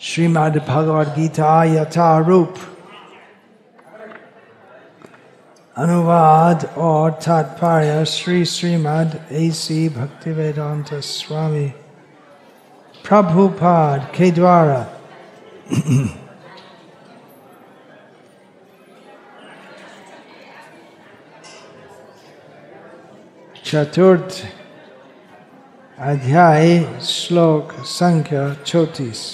श्रीमद् 0.00 0.56
भगवद 0.68 1.08
गीता 1.16 1.52
यथा 1.64 2.16
रूप 2.26 2.54
अनुवाद 5.76 6.64
और 6.78 7.10
तात्पर्य 7.24 8.04
श्री 8.06 8.44
श्रीमद् 8.44 9.14
एसी 9.42 9.88
भक्तिवेदांत 9.96 10.92
स्वामी 11.04 11.66
प्रभुपाद 13.04 14.06
के 14.16 14.30
द्वारा 14.30 14.82
चतुर्थ 23.64 24.42
अध्याय 25.98 26.78
श्लोक 27.06 27.72
संख्या 27.88 28.48
चौतीस 28.66 29.24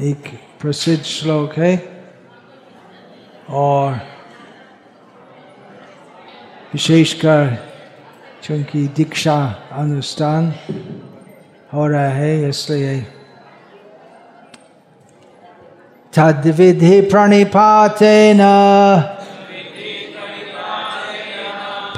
एक 0.00 0.26
प्रसिद्ध 0.60 1.02
श्लोक 1.02 1.54
है 1.58 1.72
और 3.50 3.94
विशेषकर 6.72 7.56
चूँकि 8.42 8.86
दीक्षा 8.96 9.34
अनुष्ठान 9.72 10.52
हो 11.74 11.86
रहा 11.86 12.08
है, 12.08 12.48
इसलिए 12.48 13.00
तद्विधि 16.12 17.00
प्रणिपातेन, 17.10 18.40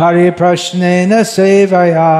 परिप्रश्नेन 0.01 1.23
सेवया। 1.23 2.11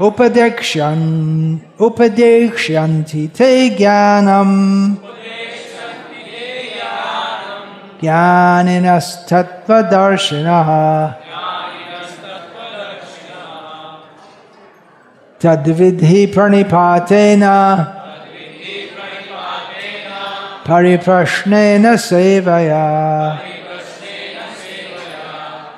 उपदेक्ष्यन् 0.00 1.58
उपदेक्ष्यन्ति 1.80 3.30
ते 3.38 3.70
ज्ञानम् 3.70 4.94
ज्ञानिनस्तत्त्वदर्शिनः। 8.02 10.70
तद्विधि 15.42 16.26
प्रणिपातेन। 16.26 17.42
परिप्रश्नेन 20.68 21.96
सेवया। 21.96 22.84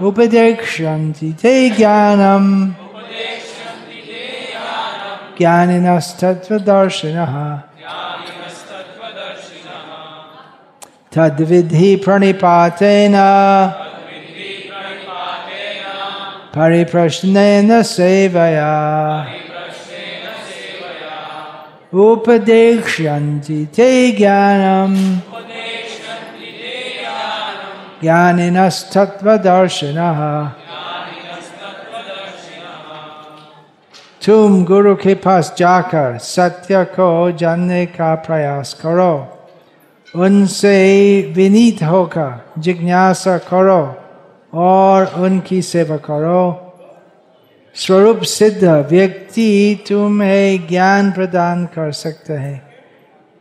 उपदेक्ष्यन्ति 0.01 1.33
ते 1.33 1.71
ज्ञानम् 1.71 2.86
ज्ञानिनस्तत्त्वदर्शिनः। 5.39 7.35
तद्विधि 11.15 11.97
प्रणिपातेन। 11.97 13.17
परिप्रश्नेन 16.57 17.83
सेवया। 17.83 18.73
उपदेक्ष्यन्ति 21.95 23.69
ते 23.77 24.13
ज्ञानम् 24.13 25.19
ज्ञानिनस्तत्त्वदर्शिनः। 28.03 30.21
तुम 34.27 34.65
गुरु 34.65 34.95
के 34.97 35.15
पास 35.15 35.55
जाकर 35.59 36.19
सत्य 36.19 36.85
को 36.85 37.31
जानने 37.31 37.87
का 37.87 38.15
प्रयास 38.15 38.73
करो। 38.75 39.13
उनसे 40.15 40.75
विनीत 41.37 41.83
होकर 41.83 42.51
जिज्ञासा 42.59 43.39
करो 43.39 44.03
और 44.53 45.07
उनकी 45.15 45.63
सेवा 45.63 45.97
करो। 45.97 46.43
स्वरूप 47.75 48.23
सिद्ध 48.23 48.65
व्यक्ति 48.65 49.85
तुम्हें 49.89 50.67
ज्ञान 50.69 51.13
प्रदान 51.13 51.65
कर 51.67 51.93
सकते 51.93 52.33
हैं, 52.33 52.63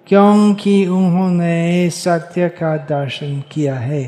क्योंकि 0.08 0.86
उन्होंने 0.88 1.90
सत्य 1.90 2.50
का 2.50 2.78
दर्शन 2.78 3.44
किया 3.52 3.76
है। 3.76 4.04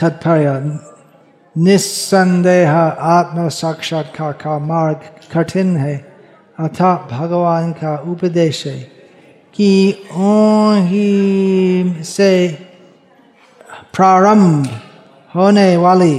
तात्पर्य 0.00 0.93
निस्संदेह 1.58 2.72
आत्म 2.76 3.48
साक्षात्कार 3.48 4.32
का 4.32 4.58
मार्ग 4.58 5.00
कठिन 5.32 5.76
है। 5.76 5.96
अतः 6.60 6.94
भगवान 6.94 7.72
का 7.72 7.96
उपदेश 7.96 8.66
है 8.66 8.78
कि 9.54 9.92
उन्हीं 10.10 12.02
से 12.02 12.48
प्रारंभ 13.94 14.66
होने 15.36 15.76
वाली 15.76 16.14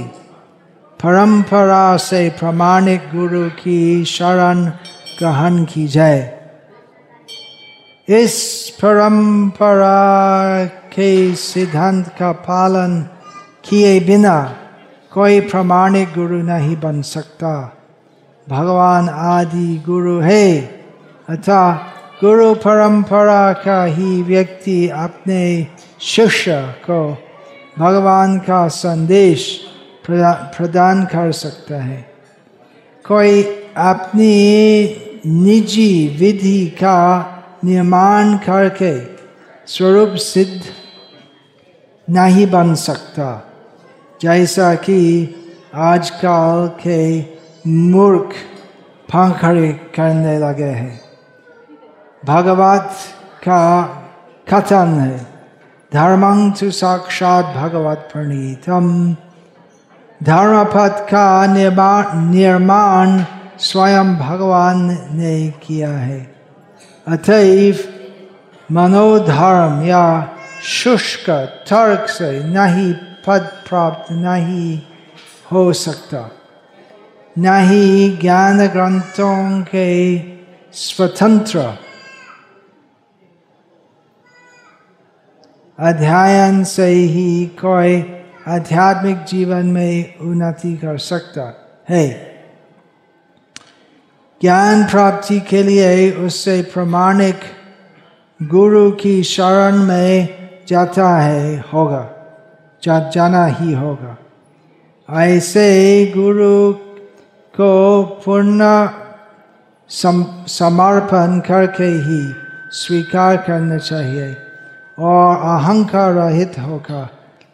परंपरा 1.02 1.96
से 1.96 2.30
प्रमाणिक 2.30 3.00
गुरु 3.14 3.50
की 3.50 4.04
शरण 4.04 4.64
ग्रहण 5.18 5.64
की 5.64 5.86
जाए। 5.86 6.38
इस 8.08 8.70
परंपरा 8.82 10.64
के 10.64 11.34
सिद्धांत 11.34 12.08
का 12.08 12.32
पालन 12.32 13.02
किए 13.68 14.00
बिना 14.00 14.56
कोई 15.16 15.40
प्रमाणिक 15.40 16.08
गुरु 16.08 16.36
नहीं 16.36 16.76
बन 16.76 17.02
सकता। 17.02 17.76
भगवान 18.48 19.08
आदि 19.08 19.82
गुरु 19.86 20.18
है 20.20 20.60
अतः 21.28 21.72
गुरु 22.20 22.54
परंपरा 22.54 23.52
का 23.52 23.84
ही 23.84 24.22
व्यक्ति 24.22 24.88
अपने 24.88 25.66
शिष्य 26.00 26.74
को 26.90 27.00
भगवान 27.78 28.38
का 28.38 28.68
संदेश 28.68 29.48
प्रदान 30.10 31.04
कर 31.04 31.32
सकता 31.32 31.82
है। 31.82 32.12
कोई 33.04 33.42
अपनी 33.76 34.36
निजी 35.26 36.16
विधि 36.20 36.66
का 36.66 37.00
निर्माण 37.64 38.36
करके 38.36 38.94
स्वरूप 39.66 40.14
सिद्ध 40.14 40.62
नहीं 42.08 42.50
बन 42.50 42.74
सकता। 42.74 43.28
जैसा 44.22 44.74
कि 44.74 45.00
आजकल 45.74 46.70
के 46.82 47.00
मूर्ख 47.70 48.34
फांखड़े 49.12 49.72
करने 49.94 50.38
लगे 50.38 50.64
हैं। 50.64 51.00
भगवत 52.26 52.90
का 53.40 53.62
कथन 54.50 54.88
है 55.00 55.18
धर्मं 55.92 56.50
तु 56.50 56.70
साक्षात 56.70 57.44
भगवत 57.56 58.08
प्रणीतम। 58.12 59.16
धर्मपथ 60.22 61.00
का 61.08 61.46
निर्माण 61.46 63.24
स्वयं 63.58 64.16
भगवान 64.16 64.78
ने 65.12 65.50
किया 65.62 65.90
है। 65.90 66.20
अतएव 67.08 67.78
मनोधर्म 68.72 69.82
या 69.82 70.06
शुष्क 70.62 71.30
तर्क 71.68 72.08
से 72.08 72.44
नहीं 72.44 72.94
पद 73.26 73.40
प्राप्त 73.40 74.12
नहीं 74.12 74.82
हो 75.52 75.72
सकता। 75.72 76.30
न 77.38 77.68
ही 77.68 78.16
ज्ञान 78.16 78.66
ग्रंथों 78.66 79.62
के 79.62 80.18
स्वतंत्र। 80.72 81.58
अध्ययन 85.78 86.64
से 86.64 86.86
ही 86.86 87.46
कोई 87.46 88.22
आध्यात्मिक 88.48 89.24
जीवन 89.24 89.66
में 89.66 90.18
उन्नति 90.18 90.76
कर 90.76 90.98
सकता 90.98 91.68
है। 91.88 92.08
ज्ञान 94.40 94.84
प्राप्ति 94.84 95.40
के 95.40 95.62
लिए 95.62 96.12
उससे 96.12 96.62
प्रमाणिक 96.62 97.40
गुरु 98.42 98.90
की 98.90 99.22
शरण 99.22 99.76
में 99.76 100.28
जाता 100.68 101.18
है, 101.18 101.64
होगा। 101.72 102.12
जा, 102.86 103.10
जाना 103.10 103.46
ही 103.46 103.72
होगा। 103.72 104.18
ऐसे 105.24 106.06
गुरु 106.16 106.72
को 107.56 108.02
पूर्ण 108.02 108.88
सम, 109.88 110.26
समर्पण 110.48 111.40
करके 111.40 111.84
ही 111.84 112.34
स्वीकार 112.70 113.36
करना 113.36 113.78
चाहिए 113.78 114.36
और 114.98 115.36
अहंकार 115.36 116.12
रहित 116.12 116.54
होकर 116.58 117.08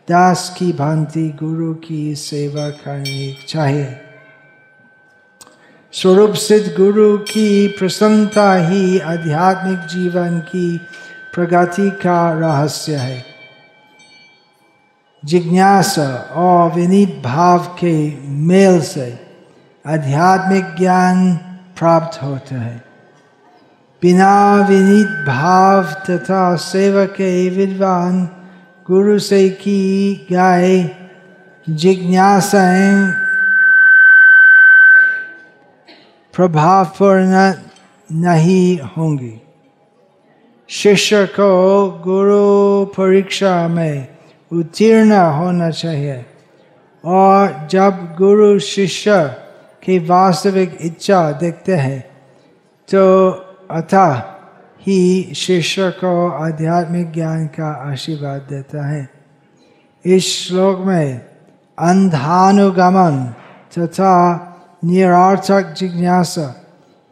दास 0.09 0.57
की 0.59 0.73
भांति 0.73 1.37
गुरु 1.43 1.75
की 1.75 2.15
सेवा 2.15 2.71
करनी 2.71 3.39
चाहिए। 3.49 4.01
स्वरूप 5.93 6.33
सिद्ध 6.33 6.77
गुरु 6.77 7.19
की 7.19 7.69
प्रसन्नता 7.69 8.55
ही 8.55 8.99
आध्यात्मिक 8.99 9.79
जीवन 9.79 10.39
की 10.39 10.81
प्रगति 11.35 11.91
का 11.91 12.33
रहस्य 12.33 12.95
है। 12.95 13.32
जिज्ञासा 15.25 16.31
और 16.33 16.73
विनीत 16.73 17.23
भाव 17.25 17.59
के 17.59 18.21
मेल 18.29 18.81
से 18.81 19.19
आध्यात्मिक 19.87 20.65
ज्ञान 20.79 21.37
प्राप्त 21.79 22.23
होता 22.23 22.61
है। 22.61 22.85
बिना 24.03 24.55
विनीत 24.55 25.07
भाव 25.07 25.85
तथा 25.85 26.57
सेवा 26.57 27.05
के 27.05 27.51
विद्वान 27.51 28.29
गुरु 28.91 29.19
से 29.19 29.49
की 29.49 30.15
गाय 30.33 30.91
जिज्ञासाएँ 31.71 33.13
प्रभावपूर्ण 36.35 37.55
नहीं 38.13 38.79
होंगी। 38.81 39.43
शिष्य 40.69 41.27
को 41.27 41.91
गुरु 41.91 42.85
परीक्षा 42.85 43.69
में 43.69 44.12
उत्तीर्ण 44.53 45.13
होना 45.13 45.71
चाहिए। 45.71 46.25
और 47.05 47.69
जब 47.71 48.15
गुरु 48.19 48.59
शिष्य 48.59 49.25
की 49.83 49.99
वास्तविक 49.99 50.79
इच्छा 50.81 51.33
देखते 51.33 51.75
हैं 51.75 52.01
तो 52.89 53.31
अतः 53.71 54.23
ही 54.81 55.35
शिष्य 55.35 55.91
को 55.91 56.31
आध्यात्मिक 56.31 57.13
ज्ञान 57.13 57.47
का 57.47 57.71
आशीर्वाद 57.93 58.41
देता 58.51 58.87
है। 58.91 59.09
इस 60.05 60.27
श्लोक 60.27 60.79
में 60.79 61.19
अंधानुगमन 61.79 63.35
तथा 63.79 64.15
निरार्थक 64.85 65.75
जिज्ञासा 65.79 66.49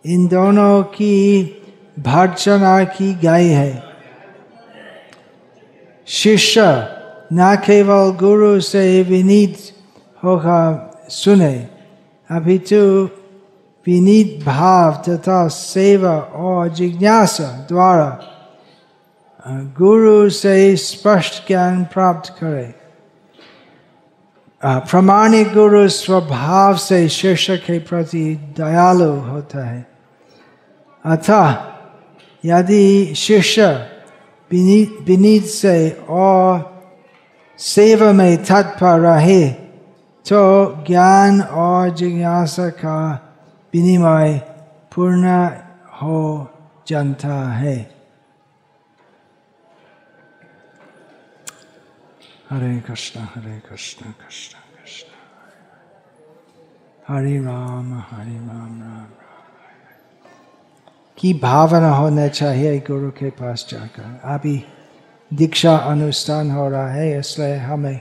इन 0.04 0.26
दोनों 0.28 0.82
की 0.82 1.16
भर्चना 1.98 2.82
की 2.84 3.12
गई 3.14 3.48
है। 3.48 3.82
शिष्य 6.06 6.62
न 7.32 7.54
केवल 7.64 8.10
गुरु 8.20 8.60
से 8.60 9.02
विनीत 9.02 9.56
होकर 10.24 11.08
सुने 11.10 11.54
अभी 12.30 12.58
तो 12.58 12.82
विनीत 13.86 14.44
भाव 14.44 15.02
तथा 15.08 15.46
सेवा 15.48 16.16
और 16.18 16.68
जिज्ञासा 16.74 17.50
द्वारा 17.68 18.10
गुरु 19.78 20.28
से 20.30 20.76
स्पष्ट 20.76 21.46
ज्ञान 21.46 21.84
प्राप्त 21.92 22.34
करे 22.40 22.74
प्रमाणिक 24.62 25.52
गुरु 25.54 25.88
स्वभाव 25.88 26.76
से 26.76 27.08
शिष्य 27.08 27.56
के 27.56 27.78
प्रति 27.88 28.24
दयालु 28.58 29.10
होता 29.28 29.64
है 29.64 29.86
अतः 31.04 31.54
यदि 32.44 33.14
शिष्य 33.16 33.66
विनीत 34.50 35.44
से 35.44 35.90
और 36.10 36.69
सेवा 37.60 38.12
में 38.12 38.44
तत्पर 38.44 39.00
रहे 39.00 39.52
तो 40.28 40.66
ज्ञान 40.84 41.40
और 41.40 41.90
जिज्ञासा 41.90 42.68
का 42.68 43.14
विनिमय 43.74 44.38
पूर्ण 44.94 45.46
हो 46.02 46.50
जनता 46.88 47.52
है। 47.52 47.94
हरे 52.50 52.80
कृष्ण 52.80 53.20
हरे 53.20 53.58
कृष्ण 53.70 54.06
कृष्ण 54.06 54.58
कृष्ण। 54.58 55.08
हरे 57.08 57.38
राम 57.38 57.94
हरे 57.94 58.38
राम 58.38 58.82
राम। 58.82 59.06
की 61.18 61.34
भावना 61.34 61.90
होना 61.90 62.28
चाहिए 62.28 62.78
गुरु 62.78 63.10
के 63.10 63.30
पास 63.30 63.66
जाकर। 63.70 64.20
अभी 64.24 64.64
दीक्षा 65.30 65.76
अनुष्ठान 65.76 66.50
हो 66.50 66.68
रहा 66.68 66.88
है, 66.90 67.18
इसलिए 67.18 67.56
हमें 67.56 68.00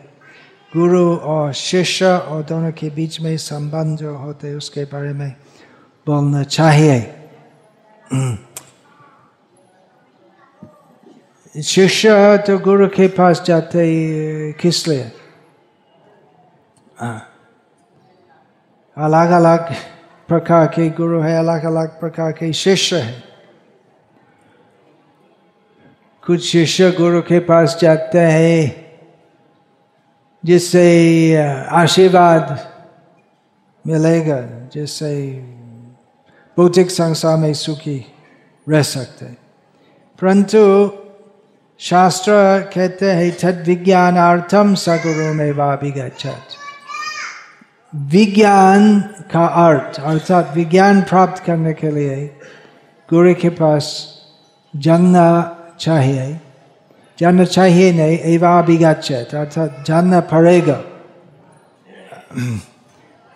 गुरु 0.73 1.15
और 1.15 1.53
शिष्य 1.53 2.05
और 2.05 2.43
दोनों 2.43 2.71
के 2.71 2.89
बीच 2.89 3.19
में 3.21 3.37
संबंध 3.37 3.97
जो 3.97 4.15
होते 4.17 4.47
हैं, 4.47 4.55
उसके 4.55 4.83
बारे 4.85 5.13
में 5.13 5.29
बोलना 6.07 6.43
चाहिए। 6.45 6.99
शिष्य 11.55 12.37
तो 12.47 12.57
गुरु 12.59 12.87
के 12.87 13.07
पास 13.07 13.43
जाते 13.45 14.51
किस 14.61 14.87
लिए? 14.87 15.11
अलग 18.97 19.31
अलग 19.31 19.73
प्रकार 20.29 20.65
के 20.67 20.89
गुरु 20.89 21.21
है 21.21 21.37
अलग 21.37 21.65
अलग 21.65 21.99
प्रकार 21.99 22.31
के 22.31 22.51
शिष्य 22.53 22.95
है। 22.97 23.28
कुछ 26.29 26.43
शिष्य 26.45 26.91
गुरु 26.91 27.21
के 27.21 27.39
पास 27.39 27.77
जाते 27.81 28.19
हैं, 28.19 28.85
जिससे 30.45 31.35
आशीर्वाद 31.71 32.67
मिलेगा, 33.87 34.39
जिससे 34.73 35.31
भौतिक 36.57 36.91
संसार 36.91 37.37
में 37.37 37.53
सुखी 37.53 38.05
रह 38.69 38.81
सकते 38.81 39.25
परंतु 40.19 40.61
शास्त्र 41.79 42.31
कहते 42.73 43.11
हैं 43.11 43.31
तद 43.31 43.63
विज्ञानार्थम 43.67 44.75
सगुरु 44.75 45.33
में 45.33 45.51
वाभिगछत 45.51 46.41
विज्ञान 47.95 48.99
का 49.01 49.45
अर्थ, 49.45 49.99
अर्थात 49.99 50.51
विज्ञान 50.55 51.01
प्राप्त 51.01 51.43
करने 51.43 51.73
के 51.73 51.91
लिए 51.91 52.25
गुरु 53.09 53.35
के 53.35 53.49
पास 53.49 53.85
जानना 54.75 55.55
चाहिए 55.79 56.39
जानना 57.17 57.45
चाहिए 57.45 57.91
नहीं 57.93 58.17
एवा 58.33 58.59
विगछत 58.67 59.35
अर्थात 59.35 59.83
जानना 59.87 60.19
पड़ेगा 60.31 60.79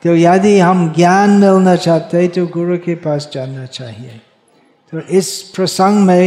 तो 0.03 0.15
यदि 0.15 0.57
हम 0.59 0.91
ज्ञान 0.93 1.29
मिलना 1.39 1.75
चाहते 1.75 2.27
तो 2.35 2.45
गुरु 2.47 2.77
के 2.85 2.95
पास 3.03 3.29
जानना 3.33 3.65
चाहिए 3.77 4.19
तो 4.93 4.99
इस 5.17 5.31
प्रसंग 5.55 6.05
में 6.07 6.25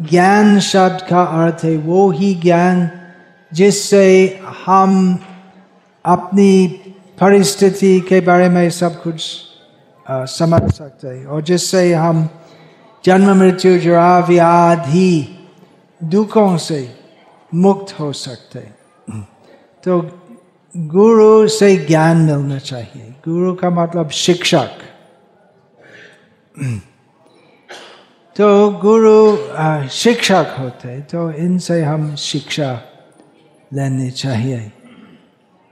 ज्ञान 0.00 0.58
शब्द 0.60 1.06
का 1.08 1.22
अर्थ 1.42 1.64
है 1.64 1.76
वो 1.86 2.10
ही 2.10 2.34
ज्ञान 2.42 2.88
जिससे 3.52 4.06
हम 4.66 4.92
अपनी 6.04 6.52
परिस्थिति 7.18 7.98
के 8.08 8.20
बारे 8.20 8.48
में 8.48 8.68
सब 8.70 9.02
कुछ 9.02 9.30
समझ 10.30 10.62
सकते 10.72 11.08
हैं 11.08 11.26
और 11.26 11.42
जिससे 11.42 11.92
हम 11.94 12.28
जन्म 13.04 13.34
मृत्यु 13.36 13.78
जरा 13.78 14.18
व्याधि 14.18 15.12
दुखों 16.00 16.56
से 16.58 16.80
मुक्त 17.52 17.98
हो 18.00 18.12
सकते 18.12 18.60
तो 19.84 20.00
गुरु 20.74 21.48
से 21.48 21.76
ज्ञान 21.76 22.16
मिलना 22.16 22.58
चाहिए। 22.58 23.10
गुरु 23.24 23.54
का 23.54 23.70
मतलब 23.70 24.10
शिक्षक। 24.10 24.70
तो 28.36 28.46
गुरु 28.82 29.88
शिक्षक 29.88 30.54
होते 30.58 31.00
तो 31.10 31.30
इनसे 31.30 31.82
हम 31.82 32.14
शिक्षा 32.16 32.70
लेनी 33.74 34.10
चाहिए। 34.10 34.72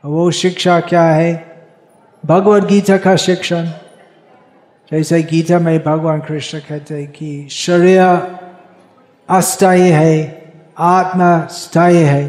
वो 0.05 0.31
शिक्षा 0.31 0.81
क्या 0.81 1.05
है? 1.05 1.33
भगवत 2.25 2.65
गीता 2.65 2.97
का 2.99 3.17
शिक्षण। 3.17 3.71
जैसे 4.91 5.23
गीता 5.23 5.59
में 5.59 5.79
भगवान 5.83 6.21
कृष्ण 6.21 6.59
कहते 6.59 6.95
हैं 6.95 7.11
कि 7.13 7.47
शरीर 7.51 8.01
अस्थायी 9.29 9.91
है 9.91 10.17
आत्मा 10.79 11.31
स्थायी 11.53 12.03
है 12.05 12.23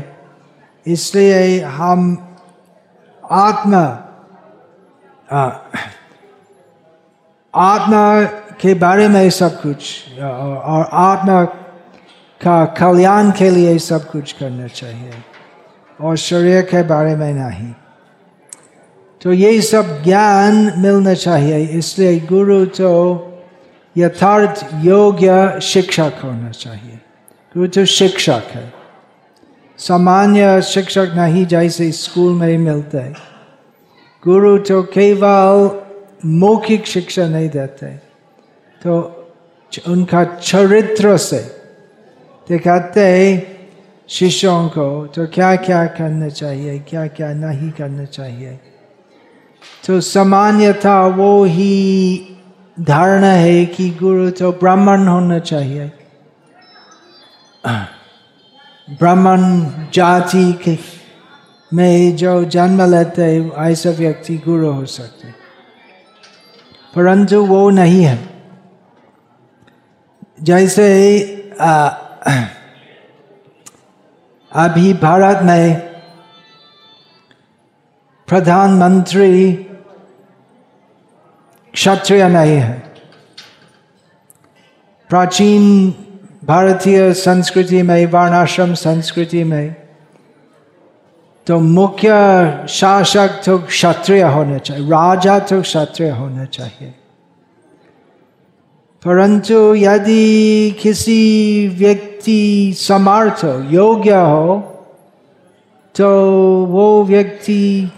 इसलिए 0.86 1.62
हम 1.78 2.04
आत्मा 3.24 3.84
आत्मा 7.54 8.04
के 8.62 8.74
बारे 8.76 9.08
में 9.08 9.30
सब 9.30 9.62
कुछ 9.62 10.20
और 10.20 10.88
आत्मा 11.02 11.44
का 12.42 12.64
कल्याण 12.78 13.32
के 13.32 13.50
लिए 13.50 13.78
सब 13.80 14.10
कुछ 14.12 14.32
करना 14.32 14.68
चाहिए 14.68 15.12
और 16.00 16.18
शरीर 16.20 16.62
के 16.62 16.84
बारे 16.84 17.16
में 17.16 17.34
नहीं 17.34 17.74
तो 19.22 19.34
ये 19.34 19.62
सब 19.62 20.04
ज्ञान 20.04 20.56
मिलना 20.78 21.14
चाहिए, 21.14 21.58
इसलिए 21.68 22.20
गुरु 22.20 22.66
तो 22.66 22.92
यथार्थ 23.96 24.68
योग्य 24.86 25.60
शिक्षक 25.62 26.14
होना 26.24 26.50
चाहिए। 26.52 27.00
गुरु 27.56 27.68
तो 27.68 27.86
शिक्षक 27.86 28.44
है। 28.52 28.72
सामान्य 29.80 30.62
शिक्षक 30.62 31.14
नहीं, 31.16 31.46
जैसे 31.46 31.92
स्कूल 31.92 32.34
में 32.34 32.48
ही 32.48 32.58
मिलते 32.58 32.98
है। 32.98 33.14
गुरु 34.24 34.58
तो 34.58 34.82
केवल 34.84 35.70
मौखिक 36.26 36.88
शिक्षा 36.88 37.28
नहीं 37.28 37.50
देते। 37.50 37.88
तो 38.82 39.00
उनका 39.88 40.24
चरित्र 40.24 41.18
से 41.18 41.40
दिखाते 42.48 43.08
शिष्यों 44.10 44.68
को 44.70 45.08
तो 45.08 45.26
क्या 45.28 45.56
क्या 45.56 45.86
करना 45.88 46.28
चाहिए 46.30 46.80
क्या 46.80 47.06
क्या 47.08 47.32
नहीं 47.34 47.72
करना 47.72 48.06
चाहिए। 48.06 48.60
तो 49.84 50.00
सामान्यता 50.02 50.96
वो 51.08 51.44
ही 51.44 51.72
धारणा 52.78 53.32
है 53.32 53.66
कि 53.66 53.90
गुरु 53.90 54.30
तो 54.32 54.52
ब्राह्मण 54.52 55.08
होना 55.08 55.40
चाहिए। 55.40 55.92
ब्राह्मण 58.90 59.42
जाति 59.94 60.52
के 60.64 60.78
में 61.72 62.16
जो 62.16 62.44
जन्म 62.46 62.82
लेते 62.92 63.24
हैं, 63.24 63.52
ऐसा 63.64 63.90
व्यक्ति 63.90 64.38
गुरु 64.38 64.72
हो 64.72 64.86
सकते 64.86 65.28
परंतु 66.96 67.46
वो 67.46 67.70
नहीं 67.70 68.04
है। 68.04 68.18
जैसे 70.44 70.88
अभी 74.52 74.94
भारत 74.94 75.44
में 75.44 75.80
प्रधानमंत्री 78.28 79.54
क्षत्रिय 81.74 82.28
नहीं 82.28 82.56
है 82.56 82.92
प्राचीन 85.10 85.94
भारतीय 86.46 87.14
संस्कृति 87.14 87.82
में 87.84 88.06
वर्णाश्रम 88.06 88.74
संस्कृति 88.74 89.44
में 89.44 89.76
तो 91.48 91.60
मुख्य 91.60 92.10
शासक 92.70 93.42
तो 93.46 93.58
क्षत्रिय 93.60 94.22
होना 94.24 94.58
चाहिए 94.58 94.88
राजा 94.90 95.38
तो 95.40 95.62
क्षत्रिय 95.62 96.10
होना 96.10 96.46
चाहिए 96.46 96.94
परंतु 99.06 99.74
यदि 99.76 100.72
किसी 100.82 101.68
व्यक्ति 101.78 102.74
समर्थ 102.78 103.44
योग्य 103.72 104.16
हो 104.16 104.58
तो 105.96 106.10
वो 106.66 107.04
व्यक्ति 107.04 107.92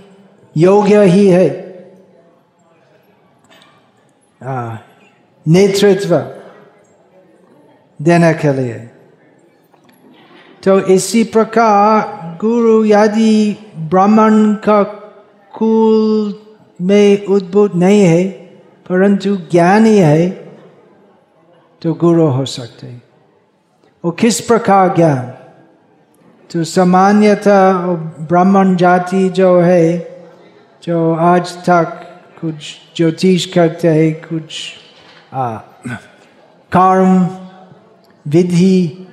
योग्य 0.55 1.03
ही 1.05 1.27
है 1.27 1.62
नेतृत्व 5.45 6.15
देने 7.99 8.33
के 8.33 8.53
लिए। 8.53 8.79
तो 10.63 10.79
इसी 10.89 11.23
प्रकार 11.23 12.37
गुरु 12.41 12.83
यदि 12.85 13.57
ब्राह्मण 13.89 14.53
का 14.65 14.81
कुल 15.53 16.33
में 16.81 17.25
उद्भुत 17.25 17.75
नहीं 17.75 18.01
है, 18.01 18.23
परंतु 18.89 19.35
ज्ञानी 19.51 19.97
है 19.97 20.29
तो 21.81 21.93
गुरु 21.93 22.27
हो 22.27 22.45
सकते 22.45 22.87
वो 24.03 24.11
किस 24.11 24.39
प्रकार 24.41 24.95
ज्ञान? 24.95 25.19
तो 26.49 26.63
सामान्यतः 26.63 27.71
ब्राह्मण 28.27 28.75
जाति 28.75 29.29
जो 29.29 29.59
है, 29.61 29.85
जो 30.83 31.13
आज 31.15 31.53
तक 31.69 31.99
कुछ 32.43 32.75
ज्योतिष 32.95 33.45
करते 33.45 33.87
हैं, 33.87 34.13
कुछ 34.21 34.55
कर्म, 36.71 37.27
विधि 38.25 39.07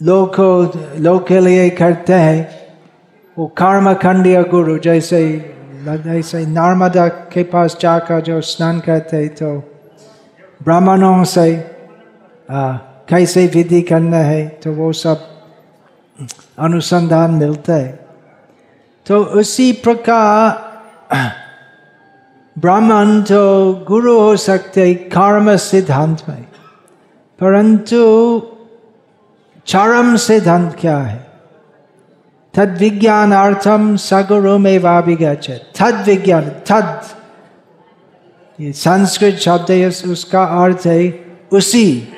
लोग 0.00 0.36
लोग 0.98 1.26
के 1.28 1.40
लिए 1.40 1.68
करते 1.70 2.12
हैं। 2.14 2.40
वो 3.36 3.46
कर्म 3.58 3.92
खंडीय 3.94 4.42
गुरु, 4.44 4.78
जैसे 4.78 5.20
जैसे 5.84 6.44
नर्मदा 6.48 7.06
के 7.30 7.42
पास 7.44 7.76
जाकर 7.80 8.20
जो 8.20 8.40
स्नान 8.40 8.80
करते 8.80 9.16
हैं 9.16 9.28
तो 9.34 9.52
ब्राह्मणों 10.62 11.22
से 11.24 11.46
कैसे 13.08 13.46
विधि 13.46 13.82
करना 13.82 14.16
है 14.16 14.46
तो 14.62 14.72
वो 14.72 14.92
सब 14.94 15.28
अनुसंधान 16.58 17.30
मिलता 17.34 17.74
है। 17.74 17.98
तो 19.06 19.22
उसी 19.38 19.72
प्रकार 19.84 20.70
ब्राह्मण 22.56 23.22
तो 23.22 23.72
गुरु 23.88 24.18
हो 24.20 24.36
सकते 24.36 24.94
कर्म 24.94 25.56
सिद्धांत 25.56 26.22
में 26.28 26.42
परंतु 27.40 28.00
चरम 29.66 30.16
सिद्धांत 30.16 30.76
क्या 30.80 30.98
है? 30.98 31.26
तद 32.54 32.76
विज्ञानार्थम 32.78 33.96
सगुरु 33.96 34.58
में 34.58 34.78
वाभिगछे 34.78 35.54
तद। 35.78 36.02
विज्ञान 36.06 36.48
तद 36.66 37.00
ये 38.60 38.72
संस्कृत 38.72 39.34
शब्द 39.34 39.70
है 39.70 39.86
उसका 39.88 40.42
अर्थ 40.64 40.86
है 40.86 41.26
उसी 41.52 42.08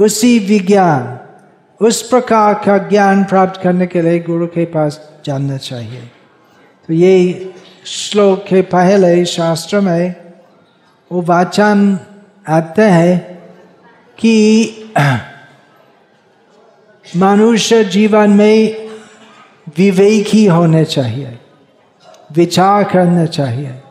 उसी 0.00 0.38
विज्ञान। 0.38 1.18
उस 1.80 2.02
प्रकार 2.02 2.54
का 2.54 2.78
ज्ञान 2.78 3.24
प्राप्त 3.24 3.60
करने 3.62 3.86
के 3.86 4.02
लिए 4.02 4.18
गुरु 4.18 4.46
के 4.46 4.64
पास 4.64 5.00
जानना 5.26 5.56
चाहिए। 5.56 6.00
तो 6.88 6.92
ये 6.94 7.54
श्लोक 7.86 8.38
के 8.38 8.62
पहले 8.62 9.24
शास्त्र 9.24 9.80
में 9.80 10.14
वो 11.12 11.22
वाचन 11.22 11.98
आते 12.48 12.82
हैं 12.82 13.38
कि 14.18 14.94
मनुष्य 17.16 17.84
जीवन 17.84 18.30
में 18.30 18.88
विवेकी 19.76 20.46
होने 20.46 20.84
चाहिए, 20.84 21.38
विचार 22.32 22.84
करना 22.84 23.26
चाहिए। 23.26 23.82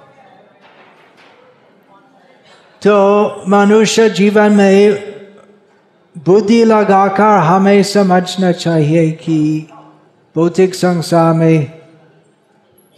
तो 2.81 3.43
मनुष्य 3.47 4.09
जीवन 4.09 4.51
में 4.51 5.03
बुद्धि 6.17 6.63
लगाकर 6.63 7.23
हमें 7.23 7.83
समझना 7.83 8.51
चाहिए 8.51 9.11
कि 9.11 9.67
भौतिक 10.35 10.75
संसार 10.75 11.33
में 11.33 11.74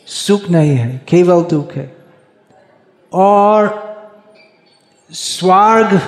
सुख 0.08 0.50
नहीं 0.50 0.76
है, 0.76 1.06
केवल 1.08 1.44
दुख 1.44 1.72
है। 1.72 1.98
और 3.14 3.88
स्वर्ग 5.12 6.02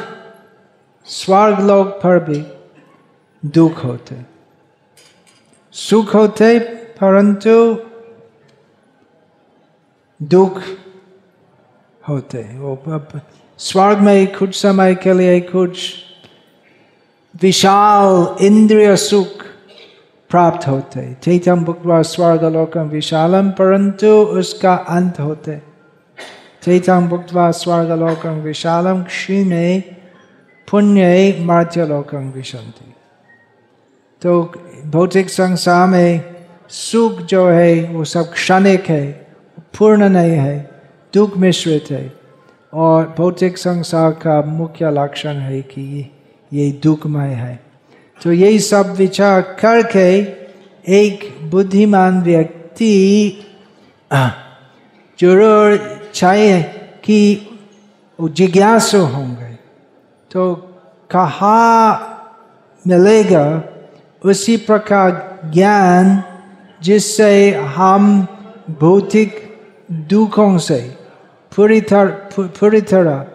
स्वर्ग 1.05 1.59
लोग 1.59 1.87
पर 1.87 2.19
भी 2.19 2.45
दुख 3.49 3.83
होते। 3.83 4.15
सुख 5.71 6.15
होते 6.15 6.59
परंतु 6.99 7.77
दुख 10.21 10.61
होते 12.09 12.43
वो 12.59 13.03
स्वर्ग 13.57 13.97
में 13.97 14.35
कुछ 14.35 14.61
समय 14.61 14.95
के 14.95 15.13
लिए 15.13 15.39
कुछ 15.41 15.93
विशाल 17.41 18.35
इंद्रिय 18.41 18.95
सुख 18.95 19.38
प्राप्त 20.29 20.67
होते। 20.67 21.13
चैतम 21.13 21.63
भुक्वा 21.65 22.01
स्वर्गलोकम 22.01 22.89
विशालम 22.89 23.49
परंतु 23.49 24.07
उसका 24.07 24.73
अंत 24.75 25.19
होते। 25.19 25.57
चैतम 26.63 27.07
भुक्वा 27.07 27.51
स्वर्गलोकम 27.51 28.41
विशालम 28.41 29.03
क्षीणे 29.03 29.79
पुण्य 30.67 31.37
मर्त्यलोकम 31.41 32.29
विशंति 32.29 32.93
तो 34.21 34.41
भौतिक 34.85 35.29
संसार 35.29 35.87
में 35.87 36.21
सुख 36.69 37.19
जो 37.21 37.47
है, 37.47 37.83
वो 37.83 38.03
सब 38.03 38.31
क्षणिक 38.31 38.89
है, 38.89 39.05
पूर्ण 39.77 40.09
नहीं 40.09 40.31
है, 40.31 40.69
दुख 41.13 41.37
मिश्रित 41.37 41.85
है। 41.91 42.13
और 42.73 43.15
भौतिक 43.17 43.57
संसार 43.57 44.11
का 44.11 44.41
मुख्य 44.41 44.91
लक्षण 44.91 45.33
है 45.33 45.61
कि 45.61 46.11
ये 46.53 46.71
दुखमय 46.83 47.33
है। 47.33 47.68
तो 48.23 48.31
यही 48.31 48.59
सब 48.59 48.93
विचार 48.95 49.41
करके 49.61 50.09
एक 50.97 51.29
बुद्धिमान 51.51 52.21
व्यक्ति 52.23 52.93
ज़रूर 55.19 55.77
चाहिए 56.13 56.61
कि 57.03 57.19
जिज्ञासु 58.19 58.97
होंगे। 58.97 59.53
तो 60.31 60.55
कहा 61.09 61.59
मिलेगा 62.85 63.45
उसी 64.21 64.55
प्रकार 64.57 65.11
ज्ञान 65.53 66.23
जिससे 66.81 67.31
हम 67.75 68.03
भौतिक 68.79 69.31
दुखों 70.09 70.57
से 70.57 70.79
पूरी 71.51 71.79
तरह 71.81 72.39
पूरी 72.59 72.81
तरह 72.81 73.25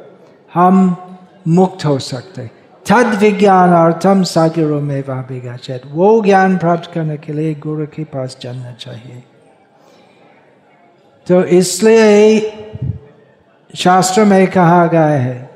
हम 0.55 0.97
मुक्त 1.49 1.85
हो 1.85 1.99
सकते 1.99 2.51
तद 2.91 3.07
विज्ञानार्थम 3.21 4.23
सागिरो 4.23 4.81
में 4.81 5.05
वह 5.09 5.21
वो 5.87 6.23
ज्ञान 6.23 6.57
प्राप्त 6.59 6.91
करने 6.93 7.17
के 7.17 7.33
लिए 7.33 7.55
गुरु 7.55 7.87
के 7.87 8.05
पास 8.05 8.37
जाना 8.41 8.73
चाहिए। 8.73 9.23
तो 11.27 11.45
इसलिए 11.45 12.41
शास्त्र 13.75 14.25
में 14.25 14.47
कहा 14.51 14.87
गया 14.87 15.07
है, 15.07 15.51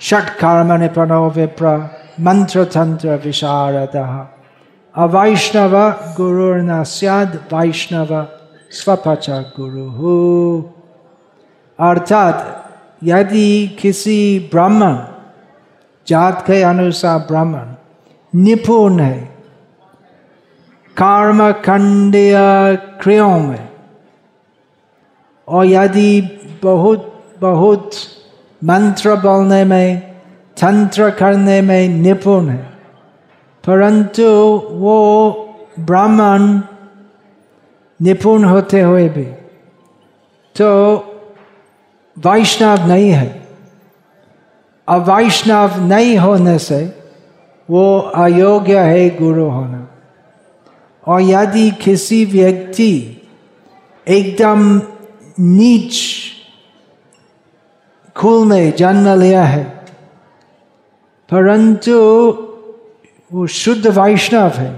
षट 0.00 0.28
कर्म 0.30 0.72
निपनो 0.72 1.30
विप्र 1.30 1.66
मंत्र 2.20 2.64
तंत्र 2.64 3.20
विशारद। 3.24 3.96
अवैष्णव 4.94 5.90
गुरु 6.16 6.54
न 6.56 6.82
सद 6.84 7.38
वैष्णव 7.54 8.28
स्वपच 8.70 9.30
गुरु। 9.30 10.62
अर्थात 11.78 12.38
यदि 13.04 13.78
किसी 13.80 14.48
ब्राह्मण 14.52 15.13
जात 16.08 16.42
के 16.46 16.62
अनुसार 16.62 17.18
ब्राह्मण, 17.18 17.66
निपुण 18.34 19.00
है। 19.00 19.20
कर्म 20.96 21.52
खंडीय 21.52 22.34
क्रियों 23.02 23.38
में। 23.38 23.68
और 25.48 25.64
यदि 25.66 26.20
बहुत 26.62 27.10
बहुत 27.40 27.90
मंत्र 28.64 29.14
बोलने 29.16 29.64
में, 29.64 30.00
तंत्र 30.56 31.10
करने 31.10 31.60
में 31.62 31.88
निपुण 31.88 32.48
है, 32.48 32.62
परंतु 33.64 34.22
वो 34.72 34.96
ब्राह्मण 35.80 36.60
निपुण 38.00 38.44
होते 38.44 38.80
हुए 38.80 39.08
भी 39.08 39.24
तो 40.56 40.68
वैष्णव 42.16 42.86
नहीं 42.88 43.10
है। 43.10 43.43
अब 44.88 45.10
वैष्णव 45.10 45.80
नहीं 45.80 46.16
होने 46.18 46.58
से 46.58 46.84
वो 47.68 47.98
अयोग्य 47.98 48.78
है 48.78 49.08
गुरु 49.10 49.44
होना। 49.44 49.86
और 51.06 51.20
यदि 51.22 51.70
किसी 51.70 52.24
व्यक्ति 52.24 52.92
एकदम 54.06 54.80
नीच 55.40 55.96
कुल 58.16 58.46
में 58.46 58.76
जन्म 58.76 59.08
लिया 59.20 59.44
है, 59.44 59.64
परंतु 61.28 61.94
वो 63.30 63.46
शुद्ध 63.46 63.86
वैष्णव 63.98 64.48
है 64.48 64.72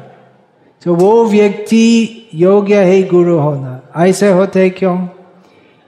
तो 0.83 0.95
वो 0.95 1.25
व्यक्ति 1.25 2.29
योग्य 2.35 2.85
है 2.85 3.03
गुरु 3.03 3.39
होना। 3.39 3.81
ऐसे 3.97 4.31
होते 4.31 4.69
क्यों? 4.71 4.97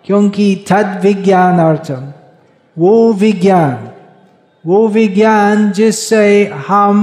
क्योंकि 0.05 0.55
तद 0.71 1.01
विज्ञान 1.03 1.59
अर्थम 1.59 2.13
वो 2.77 3.13
विज्ञान 3.13 3.89
वो 4.69 4.87
विज्ञान 4.89 5.71
जिससे 5.73 6.25
हम 6.69 6.99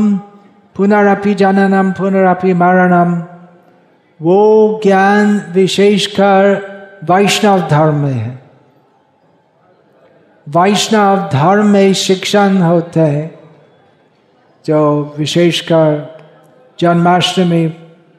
पुनरअपि 0.76 1.34
जननम 1.36 1.92
पुनरअपि 1.98 2.54
मरणम 2.54 3.14
वो 4.20 4.40
ज्ञान 4.84 5.40
विशेषकर 5.54 6.54
वैष्णव 7.10 7.68
धर्म 7.70 7.96
में 8.04 8.14
है 8.14 8.34
वैष्णव 10.48 11.18
धर्म 11.34 11.68
में 11.68 11.94
शिक्षण 11.96 12.62
होते 12.62 13.00
हैं 13.00 13.34
जो 14.66 14.84
विशेषकर 15.18 15.98
जन्माष्टमी 16.80 17.68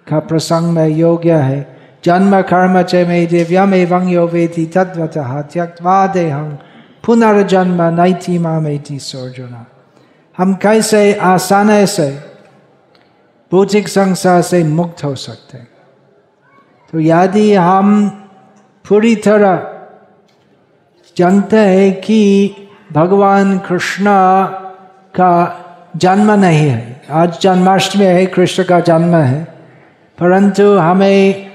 का 0.07 0.19
प्रसंग 0.29 0.75
में 0.75 0.87
योग्य 0.88 1.35
है 1.41 1.61
जन्म 2.05 2.41
कर्म 2.50 2.83
च 2.83 3.07
मे 3.09 3.25
दिव्यम 3.26 3.75
एवं 3.75 4.09
यो 4.09 4.26
वेदी 4.29 4.67
तद्वत 4.75 5.19
त्यक्वा 5.53 6.07
देहं 6.15 6.50
पुनर्जन्म 7.07 7.83
नैति 8.01 8.39
मामेति 8.39 8.99
सोर्जुना 8.99 9.65
हम 10.39 10.55
कैसे 10.55 11.03
आसानी 11.15 11.87
से 11.87 12.11
भौतिक 13.53 13.89
संसार 13.89 14.43
से 14.43 14.63
मुक्त 14.65 15.05
हो 15.05 15.15
सकते 15.15 15.59
तो 16.93 17.01
यदि 17.01 17.53
हम 17.55 18.09
पूरी 18.85 19.15
तरह 19.17 19.73
जानते 21.17 21.57
हैं 21.57 21.93
कि 22.01 22.21
भगवान 22.93 23.59
कृष्ण 23.59 24.05
का 25.17 25.35
जन्म 25.97 26.31
नहीं 26.33 26.69
है, 26.69 27.03
आज 27.11 27.39
जन्माष्टमी 27.41 28.05
है, 28.05 28.27
कृष्ण 28.27 28.65
का 28.65 28.81
जन्म 28.81 29.15
है, 29.17 29.45
परंतु 30.19 30.65
हमें 30.79 31.51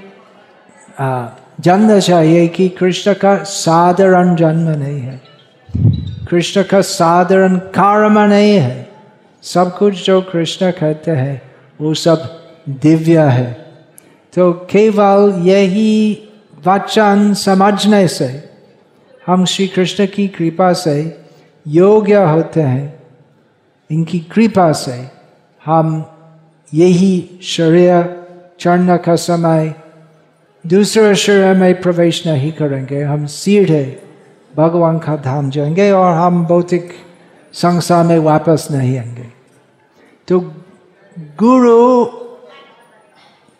जानना 1.60 2.00
चाहिए 2.00 2.48
कि 2.48 2.68
कृष्ण 2.70 3.14
का 3.14 3.36
साधारण 3.44 4.36
जन्म 4.36 4.70
नहीं 4.70 5.00
है। 5.02 5.31
कृष्ण 6.32 6.64
का 6.64 6.82
साधारण 6.82 7.56
कर्म 7.58 8.20
नहीं 8.20 8.56
है। 8.56 8.90
सब 9.42 9.78
कुछ 9.78 10.06
जो 10.06 10.22
कृष्ण 10.22 10.72
कहते 10.72 11.12
हैं, 11.12 11.42
वो 11.82 11.94
सब 11.94 12.44
दिव्य 12.70 13.20
है। 13.20 13.52
तो 14.34 14.52
केवल 14.52 15.48
यही 15.48 16.30
वचन 16.68 17.34
समझने 17.34 18.08
से, 18.08 18.50
हम 19.28 19.46
श्री 19.46 19.68
कृष्ण 19.68 20.06
की 20.06 20.28
कृपा 20.28 20.74
से 20.74 21.26
योग्य 21.68 22.16
होते 22.16 22.62
हैं। 22.62 23.04
इनकी 23.92 24.20
कृपा 24.20 24.72
से 24.72 25.12
हम 25.66 26.06
यही 26.74 27.40
शरीर 27.44 28.24
चढ़ने 28.60 28.98
का 28.98 29.16
समय, 29.16 29.74
दूसरे 30.68 31.16
शरीर 31.16 31.56
में 31.56 31.82
प्रवेश 31.82 32.28
नहीं 32.28 32.52
करेंगे। 32.52 33.02
हम 33.02 33.26
सीधे 33.26 34.11
भगवान 34.58 35.00
का 35.00 35.16
धाम 35.16 35.50
जाएँगे 35.50 35.92
और 35.92 36.14
हम 36.14 36.46
भौतिक 36.46 36.94
संसार 37.54 38.06
में 38.06 38.20
वापस 38.20 38.68
नहीं 38.72 38.98
आएँगे। 38.98 39.30
तो 40.28 40.40
गुरु 41.20 42.06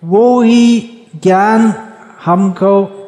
वो 0.04 0.42
ही 0.42 0.80
ज्ञान 1.16 1.74
हमको 2.26 3.02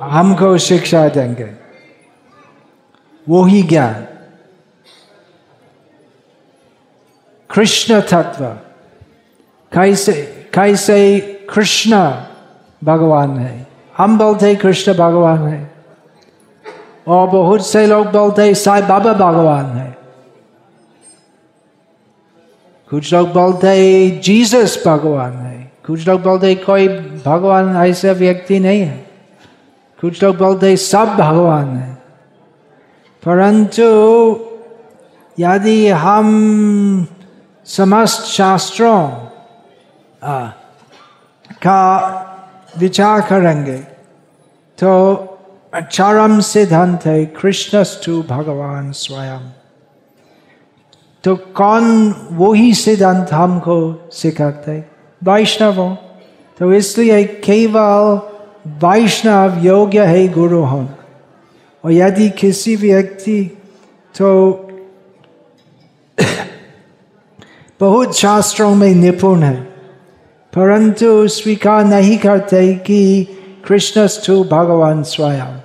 हमको 0.00 0.58
शिक्षा 0.58 1.08
देंगे। 1.08 1.54
वो 3.28 3.44
ही 3.44 3.62
ज्ञान। 3.62 4.07
कृष्ण 7.58 8.00
तत्व 8.00 8.44
कैसे 9.72 10.12
कैसे 10.54 10.98
कृष्ण 11.50 11.96
भगवान 12.82 13.36
है 13.38 13.66
हम 13.98 14.18
बोलते 14.18 14.54
कृष्ण 14.54 14.94
भगवान 14.94 15.46
है 15.48 15.58
और 17.08 17.26
बहुत 17.30 17.66
से 17.66 17.86
लोग 17.86 18.06
बोलते 18.06 18.54
साई 18.54 18.82
बाबा 18.82 19.12
भगवान 19.12 19.64
है 19.64 19.96
कुछ 22.90 23.12
लोग 23.14 23.32
बोलते 23.32 23.74
जीसस 24.24 24.82
भगवान 24.86 25.32
है 25.32 25.72
कुछ 25.86 26.08
लोग 26.08 26.22
बोलते 26.22 26.54
कोई 26.54 26.88
भगवान 27.26 27.76
ऐसा 27.86 28.12
व्यक्ति 28.12 28.60
नहीं 28.60 28.80
है 28.80 29.06
कुछ 30.00 30.22
लोग 30.22 30.36
बोलते 30.36 30.76
सब 30.86 31.16
भगवान 31.18 31.76
है 31.76 31.92
परंतु 33.22 33.92
यदि 35.38 35.88
हम 35.88 36.26
समस्त 37.68 38.22
शास्त्रों 38.22 39.08
का 41.52 41.82
विचार 42.78 43.20
करेंगे 43.20 43.76
तो 44.78 44.92
चरम 45.92 46.40
सिद्धांत 46.40 47.06
है 47.06 47.24
कृष्णस्तु 47.26 48.22
भगवान 48.22 48.92
स्वयं। 48.92 49.50
तो 51.24 51.36
कौन 51.36 52.12
वो 52.32 52.52
ही 52.52 52.74
सिद्धांत 52.74 53.32
हमको 53.32 54.08
सिखाते? 54.12 54.78
वैष्णव। 55.24 55.96
तो 56.58 56.72
इसलिए 56.72 57.24
केवल 57.24 58.18
वैष्णव 58.84 59.58
योग्य 59.58 60.06
है 60.06 60.28
गुरु 60.28 60.62
होना 60.64 60.96
और 61.84 61.92
यदि 61.92 62.30
किसी 62.30 62.76
व्यक्ति 62.76 63.42
तो 64.14 64.28
बहुत 67.80 68.16
शास्त्रों 68.18 68.74
में 68.74 68.94
निपुण 68.94 69.42
है। 69.42 69.60
परंतु 70.54 71.28
स्वीकार 71.28 71.84
नहीं 71.84 72.18
करते 72.18 72.74
कि 72.74 73.28
कृष्णस्थु 73.66 74.44
भगवान 74.44 75.02
स्वयं। 75.02 75.58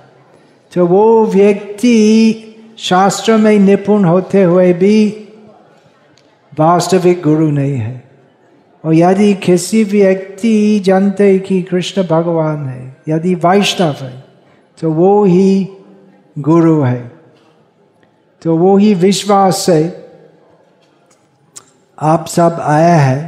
तो 0.74 0.86
वो 0.86 1.26
व्यक्ति 1.26 2.34
शास्त्र 2.78 3.36
में 3.36 3.58
निपुण 3.58 4.04
होते 4.04 4.42
हुए 4.42 4.72
भी 4.72 5.28
वास्तविक 6.58 7.22
गुरु 7.22 7.50
नहीं 7.50 7.74
है। 7.74 8.04
और 8.84 8.94
यदि 8.94 9.34
किसी 9.34 9.84
व्यक्ति 9.84 10.80
जानते 10.80 11.38
कि 11.38 11.62
कृष्ण 11.62 12.02
भगवान 12.02 12.66
है, 12.66 12.96
यदि 13.08 13.34
वैष्णव 13.34 13.94
है 14.00 14.24
तो 14.80 14.92
वो 14.92 15.24
ही 15.24 15.68
गुरु 16.38 16.82
है। 16.82 17.12
तो 18.42 18.56
वो 18.56 18.76
ही 18.76 18.94
विश्वास 18.94 19.56
से 19.56 20.03
आप 21.98 22.26
सब 22.26 22.60
आया 22.60 22.96
है। 22.96 23.18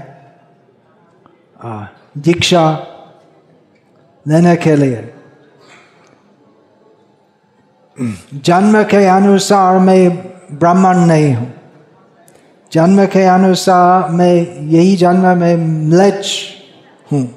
दीक्षा 2.18 2.64
लेने 4.26 4.56
के 4.56 4.76
लिए। 4.76 5.12
जन्म 8.36 8.82
के 8.84 9.04
अनुसार 9.06 9.78
मैं 9.78 10.16
ब्राह्मण 10.52 10.98
नहीं 10.98 11.34
हूँ। 11.34 11.52
जन्म 12.72 13.04
के 13.06 13.22
अनुसार 13.24 14.08
मैं 14.10 14.34
यही 14.68 14.96
जन्म 14.96 15.36
में 15.38 15.56
म्लेच 15.56 16.34
हूँ। 17.12 17.28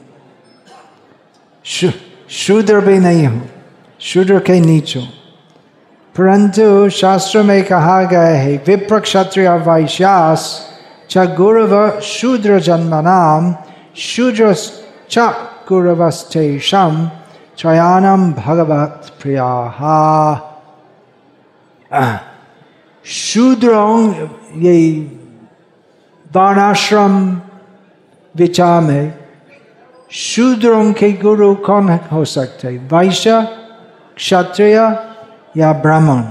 शूद्र 2.30 2.80
भी 2.82 2.98
नहीं 3.00 3.28
हूँ, 3.28 3.50
शूद्र 4.00 4.39
के 4.39 4.60
नीच 4.60 4.96
हूँ। 4.98 5.08
परंतु 6.15 6.89
शास्त्र 6.89 7.44
में 7.44 7.63
कहा 7.63 8.02
गया 8.04 8.22
है 8.22 8.58
विप्र 8.68 9.00
क्षत्रिय 9.00 9.50
वैश्यास 9.68 10.68
च 11.10 11.26
गुरव 11.38 11.74
शूद्र 12.06 12.60
जन्म 12.65 12.93
नाम 13.06 13.54
शूद्र 14.08 14.54
च 15.12 15.30
गुरवस्तेषम 15.69 16.95
चयानम 17.58 18.32
भगवत 18.34 19.12
प्रिया 19.22 19.50
शूद्रों 23.06 23.95
ये 24.63 24.76
वर्णाश्रम 26.32 27.15
विचार 28.36 28.82
में 28.82 29.13
शूद्रों 30.12 30.91
के 30.93 31.12
गुरु 31.24 31.54
कौन 31.65 31.89
हो 32.12 32.24
सकते 32.28 32.78
वैश्य 32.91 33.41
क्षत्रिय 34.17 34.78
या 35.58 35.72
ब्राह्मण 35.84 36.22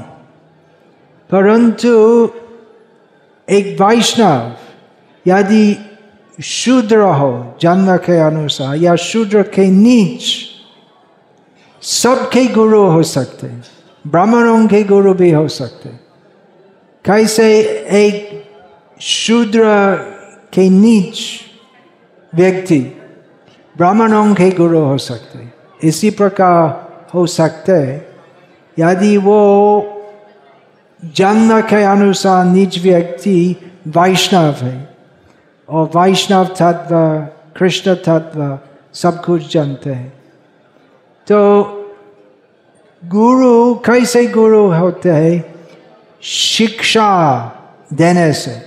परंतु 1.31 1.93
एक 3.49 3.77
वैष्णव 3.81 4.68
यदि 5.29 5.65
शूद्र 6.39 6.97
हो 7.21 7.31
जन्म 7.63 7.97
के 8.07 8.19
अनुसार 8.21 8.77
या 8.77 8.95
शूद्र 9.05 9.43
के 9.55 9.67
नीच 9.71 10.25
सबके 11.83 12.45
गुरु 12.55 12.83
हो 12.91 13.03
सकते 13.03 13.47
ब्राह्मणों 14.05 14.67
के 14.69 14.83
गुरु 14.85 15.15
भी 15.15 15.31
हो 15.31 15.47
सकते 15.49 15.91
कैसे 17.05 17.49
एक 18.05 18.17
शूद्र 19.01 19.65
के 20.55 20.69
नीच 20.71 21.21
व्यक्ति 22.33 22.79
ब्राह्मणों 23.77 24.35
के 24.35 24.51
गुरु 24.51 24.79
हो 24.81 24.99
सकते 24.99 25.89
इसी 25.89 26.11
प्रकार 26.11 27.09
हो 27.15 27.27
सकते 27.27 27.79
यदि 28.77 29.17
वो 29.17 29.41
जन्म 31.03 31.61
के 31.61 31.83
अनुसार 31.85 32.45
निज 32.45 32.83
व्यक्ति 32.83 33.39
वैष्णव 33.97 34.55
है 34.63 34.77
और 35.71 35.91
वैष्णव 35.97 36.45
तत्व, 36.45 36.97
कृष्ण 37.59 37.95
तत्व, 37.95 38.59
सब 38.93 39.25
कुछ 39.25 39.53
जानते 39.53 39.91
हैं। 39.91 40.13
तो 41.29 41.65
गुरु, 43.05 43.75
कैसे 43.75 44.27
गुरु 44.27 44.73
होते 44.73 45.11
हैं? 45.11 45.55
शिक्षा 46.23 47.45
देने 47.93 48.33
से। 48.33 48.63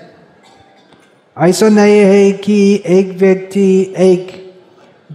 ऐसा 1.40 1.70
नहीं 1.70 2.00
है 2.00 2.32
कि 2.32 2.84
एक 2.86 3.18
व्यक्ति, 3.18 3.96
एक 3.98 4.54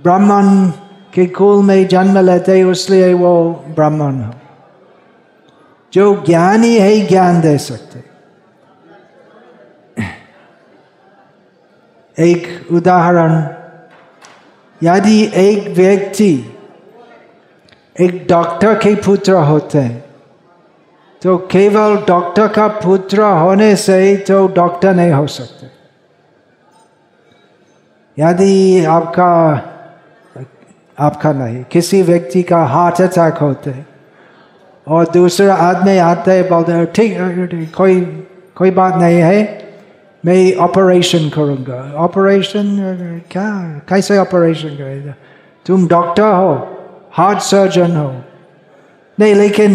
ब्राह्मण 0.03 0.69
के 1.15 1.27
कुल 1.27 1.65
में 1.65 1.89
जन्म 1.89 2.19
लेते 2.19 2.71
इसलिए 2.71 3.15
वो 3.15 3.65
ब्राह्मण 3.69 4.23
हो। 4.23 4.33
जो 5.93 6.25
ज्ञानी 6.27 6.79
है, 6.79 7.01
ज्ञान 7.01 7.41
दे 7.41 7.59
सकते 7.59 7.99
एक 12.17 12.73
उदाहरण। 12.73 13.33
यदि 14.81 15.21
एक 15.37 15.69
व्यक्ति 15.77 16.33
एक 17.97 18.27
डॉक्टर 18.29 18.75
के 18.75 18.95
पुत्र 18.97 19.33
होते 19.33 19.79
हैं 19.79 20.05
तो 21.23 21.37
केवल 21.51 21.97
डॉक्टर 22.09 22.49
का 22.49 22.67
पुत्र 22.69 23.23
होने 23.41 23.75
से 23.77 24.17
तो 24.29 24.47
डॉक्टर 24.55 24.95
नहीं 24.95 25.13
हो 25.13 25.27
सकते। 25.27 25.67
यदि 28.19 28.85
आपका 28.87 29.33
आपका 30.99 31.33
नहीं, 31.33 31.63
किसी 31.65 32.03
व्यक्ति 32.03 32.43
का 32.43 32.59
हार्ट 32.65 33.01
अटैक 33.03 33.39
होते 33.39 33.75
और 34.87 35.11
दूसरा 35.11 35.55
आदमी 35.55 35.97
आते 35.99 36.43
बोलते, 36.43 36.85
ठीक 36.87 37.73
कोई 37.75 38.01
कोई 38.57 38.71
बात 38.71 38.95
नहीं 38.95 39.19
है। 39.19 39.66
मैं 40.27 40.55
ऑपरेशन 40.61 41.29
करूँगा 41.29 41.81
ऑपरेशन 41.97 42.69
क्या 43.31 43.49
कैसे 43.89 44.17
ऑपरेशन 44.19 44.77
करेगा 44.77 45.15
तुम 45.67 45.87
डॉक्टर 45.89 46.33
हो 46.35 46.53
हार्ट 47.13 47.41
सर्जन 47.41 47.97
हो 47.97 48.11
नहीं 49.19 49.35
लेकिन 49.35 49.73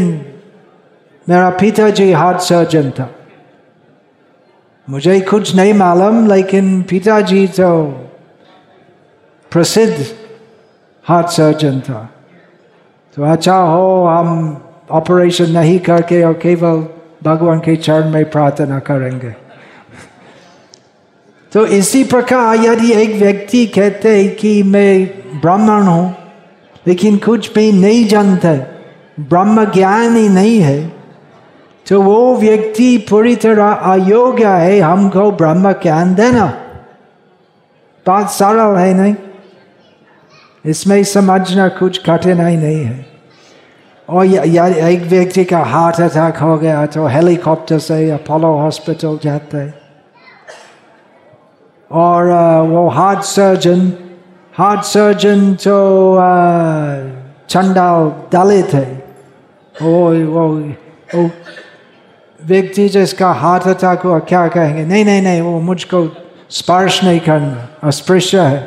मेरा 1.28 1.50
पिताजी 1.60 2.12
हार्ट 2.12 2.40
सर्जन 2.42 2.90
था 3.00 3.10
मुझे 4.88 5.20
कुछ 5.22 5.56
नहीं 5.56 5.74
मालूम 5.74 6.26
लेकिन 6.28 6.82
पिताजी 6.90 7.48
तो 7.60 7.72
प्रसिद्ध 9.52 10.06
हार्ट 11.06 11.28
सर्जन 11.30 11.80
था 11.80 12.02
तो 13.18 13.24
अच्छा 13.32 13.56
हो 13.56 13.88
हम 14.06 14.32
ऑपरेशन 14.92 15.52
नहीं 15.52 15.80
करके 15.80 16.24
और 16.24 16.34
केवल 16.34 16.86
भगवान 17.24 17.60
के 17.60 17.76
चरण 17.78 18.10
में 18.10 18.30
प्रार्थना 18.30 18.80
करेंगे 18.80 19.34
तो 21.52 21.66
इसी 21.66 22.04
प्रकार 22.04 22.56
यदि 22.56 22.92
एक 22.94 23.16
व्यक्ति 23.16 23.66
कहते 23.66 24.28
कि 24.28 24.64
मैं 24.64 25.06
ब्राह्मण 25.42 25.84
हूँ 25.84 26.16
लेकिन 26.88 27.18
कुछ 27.18 27.54
भी 27.54 27.72
नहीं 27.72 28.08
जानता 28.08 28.54
ब्रह्म 29.20 29.66
ज्ञान 29.66 30.16
ही 30.16 30.30
नहीं 30.30 30.60
है 30.60 30.80
तो 31.88 32.02
वो 32.02 32.36
व्यक्ति 32.38 32.98
पूरी 33.10 33.36
तरह 33.36 33.72
अयोग्य 33.94 34.48
है 34.48 34.80
हमको 34.80 35.32
ब्रह्म 35.32 35.72
ज्ञान 35.74 36.16
देना। 36.16 36.46
बात 38.06 38.30
सरल 38.30 38.78
है 38.78 38.94
नहीं। 38.94 39.16
इसमें 40.66 41.04
समझना 41.04 41.68
कुछ 41.68 42.02
कठिनाई 42.10 42.56
नहीं 42.56 42.84
है। 42.84 43.06
और 44.10 44.26
या, 44.26 44.68
एक 44.68 45.02
व्यक्ति 45.02 45.44
का 45.46 45.60
हार्ट 45.60 46.02
अटैक 46.02 46.38
हो 46.38 46.58
गया 46.58 46.86
तो 46.86 47.08
हेलीकॉप्टर 47.08 47.80
से 47.80 48.10
अपोलो 48.12 48.54
हॉस्पिटल 48.58 49.20
जाते 49.24 49.58
हैं। 49.58 49.81
और 51.94 52.28
वो 52.68 52.88
हार्ट 52.90 53.22
सर्जन 53.24 53.92
हार्ट 54.54 54.84
सर्जन 54.84 55.54
तो 55.56 55.78
चंडाल 57.50 58.10
दलित 58.34 58.74
है 58.74 58.86
वो 59.76 59.94
वो 60.26 60.48
वो 61.16 61.30
व्यक्ति 62.40 62.88
जिसका 62.90 63.32
हार्ट 63.34 63.68
अटैक 63.68 64.02
हुआ 64.02 64.20
क्या 64.28 64.48
कहेंगे 64.48 64.86
नहीं 64.86 65.06
नहीं 65.06 65.22
नहीं 65.22 65.42
वो 65.42 65.60
मुझको 65.62 66.08
स्पर्श 66.50 67.04
नहीं 67.04 67.20
करना 67.20 67.68
अस्पृश्य 67.88 68.40
है 68.40 68.60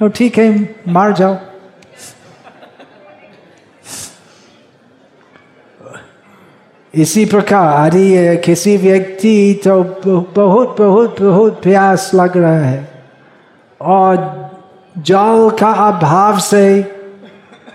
तो 0.00 0.08
ठीक 0.08 0.38
है 0.38 0.48
मार 0.88 1.12
जाओ 1.12 1.36
इसी 6.94 7.24
प्रकार 7.24 7.96
यदि 7.96 8.36
किसी 8.36 8.76
व्यक्ति 8.76 9.60
तो 9.64 9.82
बहुत 10.36 10.76
बहुत 10.78 11.22
बहुत 11.22 11.62
प्यास 11.62 12.10
लग 12.14 12.36
रहा 12.36 12.58
है। 12.58 13.04
और 13.80 14.16
जल 14.98 15.50
का 15.60 15.72
अभाव 15.88 16.38
से 16.38 16.92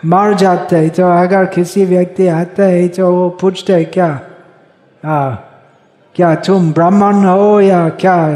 मर 0.06 0.34
जाते 0.34 0.90
तो 0.90 1.04
अगर 1.04 1.46
किसी 1.46 1.86
व्यक्ति 1.86 2.28
आते 2.28 2.64
है 2.64 2.88
तो 2.88 3.12
वो 3.12 3.30
पूछते 3.30 3.84
क्या? 3.84 4.22
आ, 5.06 5.30
क्या 6.16 6.36
तुम 6.36 6.74
ब्राह्मण 6.74 7.14
हो 7.14 7.62
या 7.62 7.90
क्या 7.90 8.28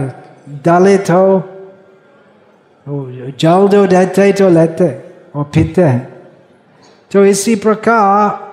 दलित 0.66 1.12
हो? 1.12 1.44
जल 3.40 3.68
जो 3.68 3.88
देते 3.88 4.32
तो 4.34 4.50
लेते 4.50 5.04
और 5.36 5.44
पीते 5.44 5.82
हैं। 5.82 6.14
तो 7.12 7.26
इसी 7.26 7.56
प्रकार 7.56 8.49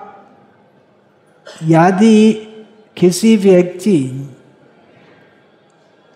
यदि 1.63 2.31
किसी 2.97 3.35
व्यक्ति 3.37 3.99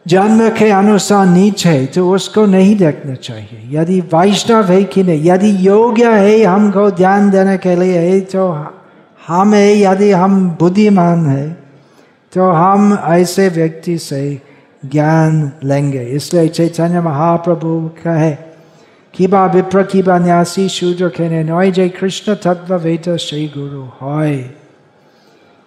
जन्म 0.05 0.49
के 0.49 0.69
अनुसार 0.71 1.25
नीच 1.27 1.65
है 1.67 1.85
तो 1.85 2.09
उसको 2.11 2.45
नहीं 2.45 2.75
देखना 2.75 3.15
चाहिए। 3.15 3.67
यदि 3.71 3.99
वैष्णव 4.13 4.71
है 4.71 4.83
कि 4.83 5.03
नहीं, 5.03 5.23
यदि 5.23 5.67
योग्य 5.67 6.11
है, 6.11 6.43
हमको 6.43 6.89
ध्यान 6.91 7.29
देने 7.29 7.57
के 7.57 7.75
लिए 7.75 7.99
है 7.99 8.19
तो 8.21 8.47
हम 9.27 9.53
है, 9.53 9.79
यदि 9.79 10.11
हम 10.11 10.49
बुद्धिमान 10.59 11.25
है 11.27 11.49
तो 12.33 12.49
हम 12.51 12.93
ऐसे 13.07 13.47
व्यक्ति 13.49 13.97
से 13.97 14.41
ज्ञान 14.85 15.51
लेंगे। 15.63 16.03
इसलिए 16.09 16.47
चैतन्य 16.47 17.01
महाप्रभु 17.01 17.79
कहे, 17.97 18.31
किबा 19.13 19.45
विप्र, 19.45 19.83
किबा 19.83 20.17
न्यासी 20.19 20.67
शूद्र 20.69 21.09
के 21.09 21.29
नय, 21.43 21.71
जय 21.71 21.89
कृष्ण 21.89 22.35
तत्व 22.35 22.75
वेद 22.75 23.15
श्री 23.17 23.45
गुरु 23.57 23.83
है 24.01 24.60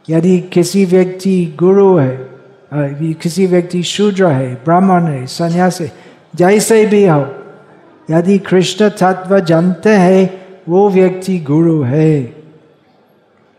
यदि 0.07 0.39
किसी 0.53 0.83
व्यक्ति 0.85 1.35
गुरु 1.59 1.95
है 1.97 3.13
किसी 3.21 3.45
व्यक्ति 3.47 3.81
शूद्र 3.83 4.27
है 4.27 4.53
ब्राह्मण 4.65 5.07
है 5.07 5.25
सन्यासी 5.27 5.89
जैसे 6.35 6.85
भी 6.85 7.05
हो 7.05 7.21
यदि 8.09 8.37
कृष्ण 8.39 8.89
तत्व 8.99 9.39
जानते 9.41 9.89
हैं 9.97 10.23
वो 10.69 10.89
व्यक्ति 10.89 11.37
गुरु 11.47 11.81
है 11.83 12.11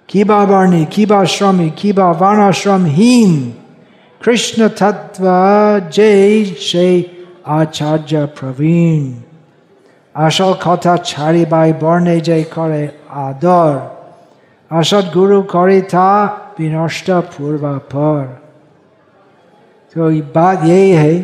किबा 0.09 0.43
वर्णी 0.45 0.85
किबा 0.93 1.23
श्रमी 1.33 1.71
किबा 1.79 2.11
वर्णाश्रमहीन 2.21 3.35
कृष्ण 4.21 4.69
तत्व 4.81 5.25
जय 5.93 6.45
से 6.63 6.87
आचार्य 7.49 8.25
प्रवीण 8.39 9.13
আসল 10.15 10.53
কথা 10.65 10.95
ছাড়িবাই 11.11 11.71
বর্ণে 11.81 12.17
যে 12.29 12.39
করে 12.55 12.83
আদর 13.27 13.73
असद 14.72 15.12
गुरु 15.14 15.42
करे 15.44 15.82
था 15.82 16.10
विनष्ट 16.60 17.12
पूर्वा 17.12 17.78
पर 17.78 18.26
तो 19.96 20.10
बात 20.34 20.64
यही 20.64 20.92
है। 20.92 21.20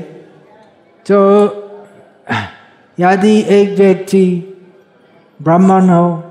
तो 1.05 1.19
यदि 2.97 3.33
एक 3.49 3.77
व्यक्ति 3.77 4.25
ब्राह्मण 5.39 5.89
हो, 5.89 6.23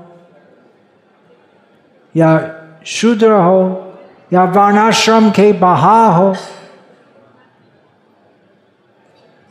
या 2.15 2.29
शूद्र 2.85 3.31
हो, 3.31 3.59
या 4.33 4.43
वर्णाश्रम 4.43 5.29
के 5.29 5.51
बाहर 5.53 6.11
हो, 6.13 6.33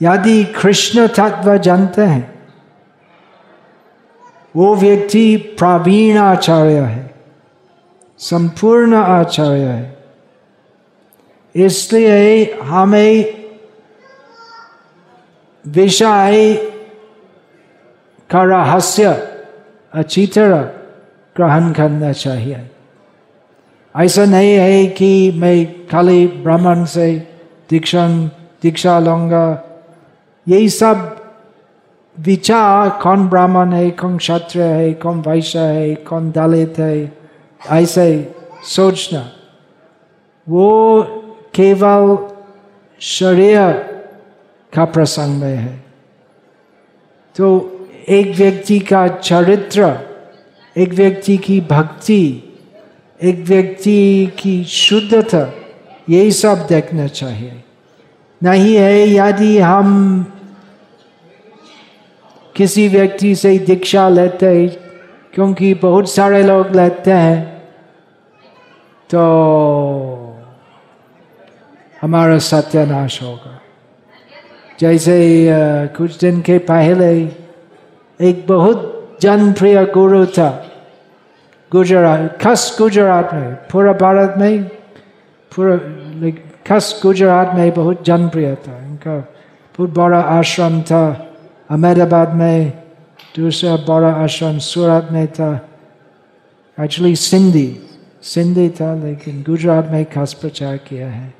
यदि 0.00 0.44
कृष्ण 0.44 1.06
तत्व 1.08 1.56
जानते 1.58 2.02
हैं, 2.02 2.24
वो 4.54 4.74
व्यक्ति 4.76 5.36
प्रवीण 5.58 6.18
आचार्य 6.18 6.80
है। 6.80 7.09
संपूर्ण 8.20 8.94
आचार्य 8.94 9.60
है। 9.60 9.98
इसलिए 11.54 12.58
हमें 12.62 13.24
विषय 15.66 16.54
का 18.30 18.42
रहस्य 18.42 19.08
अच्छी 19.92 20.26
तरह 20.26 20.62
ग्रहण 21.36 21.72
करना 21.72 22.12
चाहिए। 22.12 22.70
ऐसा 23.96 24.24
नहीं 24.24 24.54
है 24.54 24.86
कि 24.86 25.30
मैं 25.30 25.88
खाली 25.88 26.26
ब्राह्मण 26.26 26.84
से 26.84 27.12
दीक्षा 27.70 28.06
दीक्षा 28.62 28.98
लूँगा। 28.98 29.46
यही 30.48 30.68
सब 30.68 31.16
विचार, 32.18 32.88
कौन 33.02 33.28
ब्राह्मण 33.28 33.72
है, 33.72 33.90
कौन 33.90 34.16
क्षत्र 34.18 34.60
है, 34.60 34.92
कौन 34.92 35.20
वैश्य 35.20 35.58
है, 35.58 35.94
कौन 35.94 36.30
दलित 36.30 36.78
है 36.78 37.19
ऐसे 37.60 38.34
सोचना 38.64 39.30
वो 40.46 41.02
केवल 41.54 42.16
शरीर 43.00 43.72
का 44.72 44.84
प्रसंग 44.84 45.40
में 45.42 45.54
है 45.56 45.84
तो 47.36 47.48
एक 48.08 48.36
व्यक्ति 48.36 48.78
का 48.78 49.08
चरित्र 49.08 49.98
एक 50.76 50.92
व्यक्ति 50.92 51.36
की 51.36 51.60
भक्ति 51.60 52.22
एक 53.20 53.38
व्यक्ति 53.38 54.26
की 54.38 54.64
शुद्धता 54.64 55.52
यही 56.10 56.30
सब 56.32 56.66
देखना 56.66 57.06
चाहिए 57.06 57.62
नहीं 58.42 58.74
है 58.76 59.08
यदि 59.08 59.58
हम 59.58 60.22
किसी 62.54 62.88
व्यक्ति 62.88 63.34
से 63.34 63.58
दीक्षा 63.58 64.08
लेते 64.08 64.46
हैं 64.46 64.68
क्योंकि 65.34 65.74
बहुत 65.74 66.10
सारे 66.10 66.42
लोग 66.42 66.74
लेते 66.76 67.10
हैं 67.10 67.49
तो 69.10 69.22
हमारा 72.02 72.38
सत्यानाश 72.38 73.22
होगा। 73.22 73.60
जैसे 74.80 75.16
कुछ 75.96 76.18
दिन 76.18 76.40
के 76.40 76.58
पहले 76.58 77.10
एक 78.20 78.46
बहुत 78.48 79.18
जनप्रिय 79.22 79.84
गुरु 79.86 80.26
था, 80.26 80.50
गुजरात, 81.72 82.38
खस 82.42 82.76
गुजरात 82.78 83.34
में, 83.34 83.54
पूरा 83.54 83.92
भारत 83.92 84.34
में, 84.38 84.64
पूरा 85.52 85.76
खस 86.66 87.00
गुजरात 87.02 87.54
में 87.54 87.70
बहुत 87.74 88.04
जनप्रिय 88.04 88.54
था। 88.54 88.76
इनका 88.86 89.18
बहुत 89.74 89.90
बड़ा 89.90 90.20
आश्रम 90.20 90.80
था, 90.82 91.04
अहमदाबाद 91.70 92.34
में, 92.34 92.72
दूसरा 93.36 93.76
बड़ा 93.76 94.12
आश्रम 94.24 94.58
सूरत 94.58 95.08
में 95.12 95.26
था। 95.26 95.68
एक्चुअली 96.80 97.16
सिंधी। 97.16 97.68
सिंधी 98.22 98.68
था, 98.68 98.94
लेकिन 98.94 99.42
गुजरात 99.42 99.88
में 99.90 100.04
खास 100.04 100.32
प्रचार 100.32 100.76
किया 100.76 101.08
है। 101.08 101.34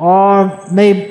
और 0.00 0.66
मैं 0.72 1.06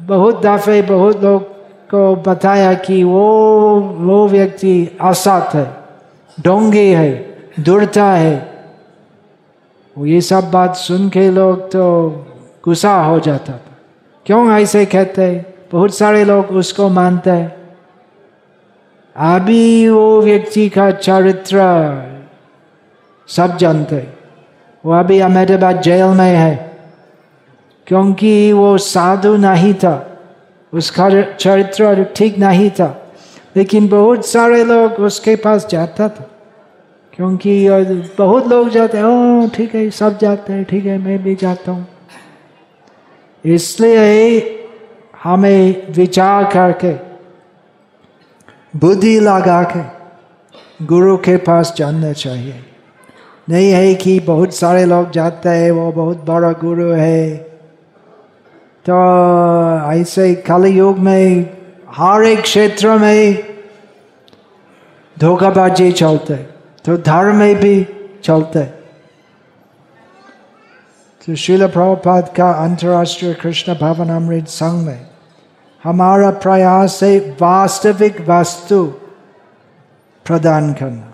बहुत 0.00 0.46
दफे 0.46 0.82
बहुत 0.82 1.22
लोग 1.22 1.42
को 1.90 2.16
बताया 2.16 2.74
कि 2.74 3.04
वो 3.04 3.80
वो 3.80 4.28
व्यक्ति 4.28 4.96
असत 5.00 5.50
है 5.54 5.76
डोंगे 6.40 6.96
है 6.96 7.38
दुर्ता 7.60 8.04
है। 8.04 8.54
वो 9.98 10.06
ये 10.06 10.20
सब 10.20 10.50
बात 10.50 10.76
सुन 10.76 11.08
के 11.08 11.30
लोग 11.30 11.72
तो 11.72 12.10
गुस्सा 12.64 12.94
हो 13.04 13.20
जाता 13.20 13.52
था। 13.52 13.76
क्यों 14.26 14.52
ऐसे 14.52 14.86
कहते 14.86 15.22
हैं? 15.22 15.54
बहुत 15.72 15.94
सारे 15.94 16.24
लोग 16.24 16.46
उसको 16.46 16.88
मानते 16.88 17.30
हैं। 17.30 17.56
अभी 19.16 19.88
वो 19.88 20.22
व्यक्ति 20.22 20.68
का 20.68 20.90
चरित्र 20.90 21.60
सब 23.28 23.56
जानते 23.56 24.06
वो 24.86 24.92
अभी 24.92 25.18
अहमदाबाद 25.20 25.80
जेल 25.80 26.04
में 26.04 26.36
है। 26.36 26.76
क्योंकि 27.86 28.52
वो 28.52 28.78
साधु 28.78 29.36
नहीं 29.36 29.74
था। 29.74 30.18
उसका 30.74 31.22
चरित्र 31.22 32.04
ठीक 32.16 32.38
नहीं 32.38 32.70
था। 32.70 33.12
लेकिन 33.56 33.88
बहुत 33.88 34.26
सारे 34.26 34.64
लोग 34.64 34.92
उसके 34.92 35.36
पास 35.36 35.66
जाता 35.70 36.08
था। 36.08 36.30
क्योंकि 37.12 37.68
बहुत 38.18 38.46
लोग 38.48 38.68
जाते 38.68 38.98
हैं 38.98 39.48
ठीक 39.48 39.74
है, 39.74 39.90
सब 39.90 40.18
जाते 40.18 40.52
हैं, 40.52 40.64
ठीक 40.64 40.84
है, 40.84 40.98
मैं 40.98 41.22
भी 41.22 41.34
जाता 41.34 41.72
हूँ। 41.72 41.86
इसलिए 43.44 44.40
हमें 45.22 45.92
विचार 45.92 46.44
करके, 46.44 46.92
बुद्धि 48.78 49.20
लगा 49.20 49.62
के 49.62 49.82
गुरु 50.86 51.16
के 51.16 51.36
पास 51.36 51.74
जानना 51.76 52.12
चाहिए। 52.12 52.73
नहीं 53.48 53.70
है 53.72 53.94
कि 53.94 54.18
बहुत 54.20 54.54
सारे 54.54 54.84
लोग 54.84 55.10
जाते 55.10 55.48
हैं, 55.48 55.70
वो 55.70 55.92
बहुत 55.92 56.24
बड़ा 56.24 56.52
गुरु 56.52 56.90
है। 56.92 57.36
तो 58.86 58.94
ऐसे 59.92 60.34
कल 60.34 60.66
युग 60.66 60.98
में, 60.98 61.56
हर 61.94 62.24
एक 62.24 62.40
क्षेत्र 62.40 62.96
में 62.98 63.54
धोखाबाजी 65.16 65.92
चलते 65.92 66.34
तो 66.84 66.96
धर्म 66.96 67.36
में 67.36 67.54
भी 67.56 67.86
चलते। 68.24 68.64
तो 71.24 71.34
शिल 71.34 71.66
प्रभुपाद 71.66 72.32
का 72.36 72.50
अंतर्राष्ट्रीय 72.64 73.34
कृष्ण 73.34 73.74
भवन 73.74 74.08
अमृत 74.10 74.48
संघ 74.48 74.86
में 74.86 75.06
हमारा 75.84 76.30
प्रयास 76.42 77.02
है 77.02 77.18
वास्तविक 77.40 78.20
वस्तु 78.28 78.84
प्रदान 80.26 80.72
करना। 80.72 81.13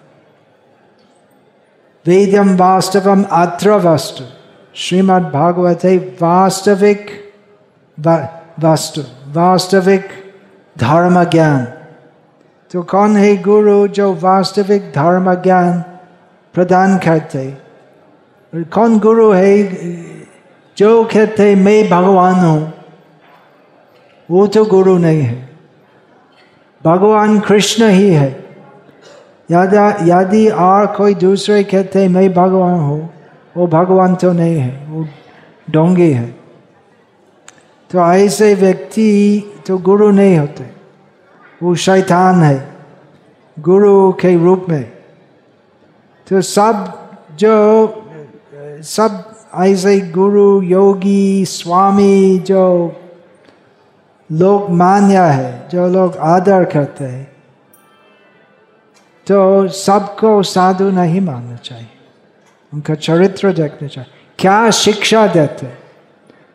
वेदम 2.07 2.55
वास्तवम 2.57 3.23
अत्र 3.33 3.97
श्रीमद् 4.75 5.25
भागवत 5.33 5.85
है 5.85 5.97
वास्तविक 6.21 7.11
वस्तु 8.65 9.03
वास्तविक 9.33 10.09
धर्म 10.77 11.23
ज्ञान 11.25 11.65
तो 12.71 12.83
कौन 12.85 13.17
है 13.17 13.37
गुरु 13.43 13.77
जो 13.91 14.13
वास्तविक 14.23 14.91
धर्म 14.95 15.33
ज्ञान 15.43 15.81
प्रदान 16.55 16.97
करते 16.99 17.45
कौन 18.73 18.99
गुरु 18.99 19.31
है 19.33 19.55
जो 20.77 20.93
कहते 21.05 21.55
मैं 21.57 21.83
भगवान 21.89 22.35
हूँ 22.37 22.73
वो 24.29 24.47
तो 24.47 24.65
गुरु 24.67 24.97
नहीं 24.99 25.23
है 25.23 25.39
भगवान 26.85 27.41
कृष्ण 27.41 27.89
ही 27.91 28.09
है 28.13 28.31
यदि 29.51 30.49
और 30.49 30.87
कोई 30.87 31.15
दूसरे 31.15 31.63
कहते 31.65 32.09
मैं 32.09 32.29
भगवान 32.33 32.79
हूँ 32.81 33.09
वो 33.57 33.67
भगवान 33.67 34.15
तो 34.15 34.33
नहीं 34.33 34.57
है 34.57 34.87
वो 34.89 35.07
डोंगे 35.71 36.13
है 36.13 36.29
तो 37.91 37.99
ऐसे 38.13 38.55
व्यक्ति 38.55 39.09
तो 39.67 39.79
गुरु 39.79 40.11
नहीं 40.11 40.39
होते 40.39 40.65
वो 41.63 41.75
शैतान 41.75 42.43
है 42.43 42.59
गुरु 43.57 44.13
के 44.13 44.35
रूप 44.45 44.67
में 44.69 44.85
तो 46.27 46.41
सब 46.41 46.85
जो 47.39 47.57
सब 48.85 49.25
ऐसे 49.61 50.01
गुरु 50.11 50.63
योगी 50.63 51.45
स्वामी 51.45 52.39
जो 52.39 52.63
लोग 54.31 54.71
मान्य 54.71 55.19
है 55.19 55.69
जो 55.69 55.89
लोग 55.89 56.17
आदर 56.17 56.65
करते 56.65 57.05
हैं 57.05 57.30
तो 59.27 59.69
सबको 59.69 60.43
साधु 60.43 60.91
नहीं 60.91 61.21
मानना 61.21 61.57
चाहिए। 61.57 61.89
उनका 62.75 62.95
चरित्र 62.95 63.53
देखना 63.53 63.89
चाहिए। 63.89 64.11
क्या 64.39 64.71
शिक्षा 64.71 65.27
देते? 65.27 65.67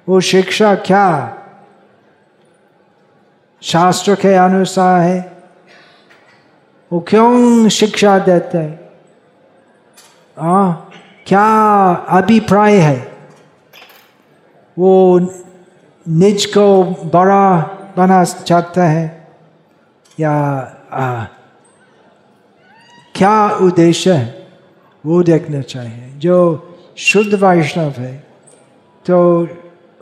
वो 0.10 0.22
शिक्षा 0.22 0.76
क्या? 0.76 1.38
शास्त्र 3.62 4.16
के 4.16 4.34
अनुसार 4.34 5.02
है। 5.02 5.44
वो 6.94 7.00
क्यों 7.00 7.70
शिक्षा 7.70 8.20
देते? 8.20 8.58
हैं 8.58 8.86
आ, 10.40 10.72
क्या 11.26 11.94
अभिप्राय 11.94 12.76
है? 12.76 13.18
वो 14.78 15.20
निज 16.10 16.46
को 16.46 16.84
बड़ा 16.84 17.62
बना 17.98 18.24
चाहता 18.24 18.84
है 18.84 19.28
या 20.20 20.34
आ, 20.94 21.26
क्या 23.16 23.50
उद्देश्य 23.50 24.14
है? 24.14 24.48
वो 25.06 25.24
देखना 25.24 25.62
चाहिए। 25.62 26.14
जो 26.18 26.36
शुद्ध 26.98 27.34
वैष्णव 27.34 27.92
है 27.92 28.28
तो 29.06 29.48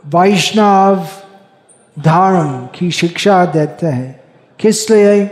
वैष्णव 0.06 1.06
धर्म 1.98 2.66
की 2.74 2.90
शिक्षा 2.90 3.44
देते 3.46 3.86
हैं। 3.86 4.20
किस 4.58 4.90
लिए? 4.90 5.26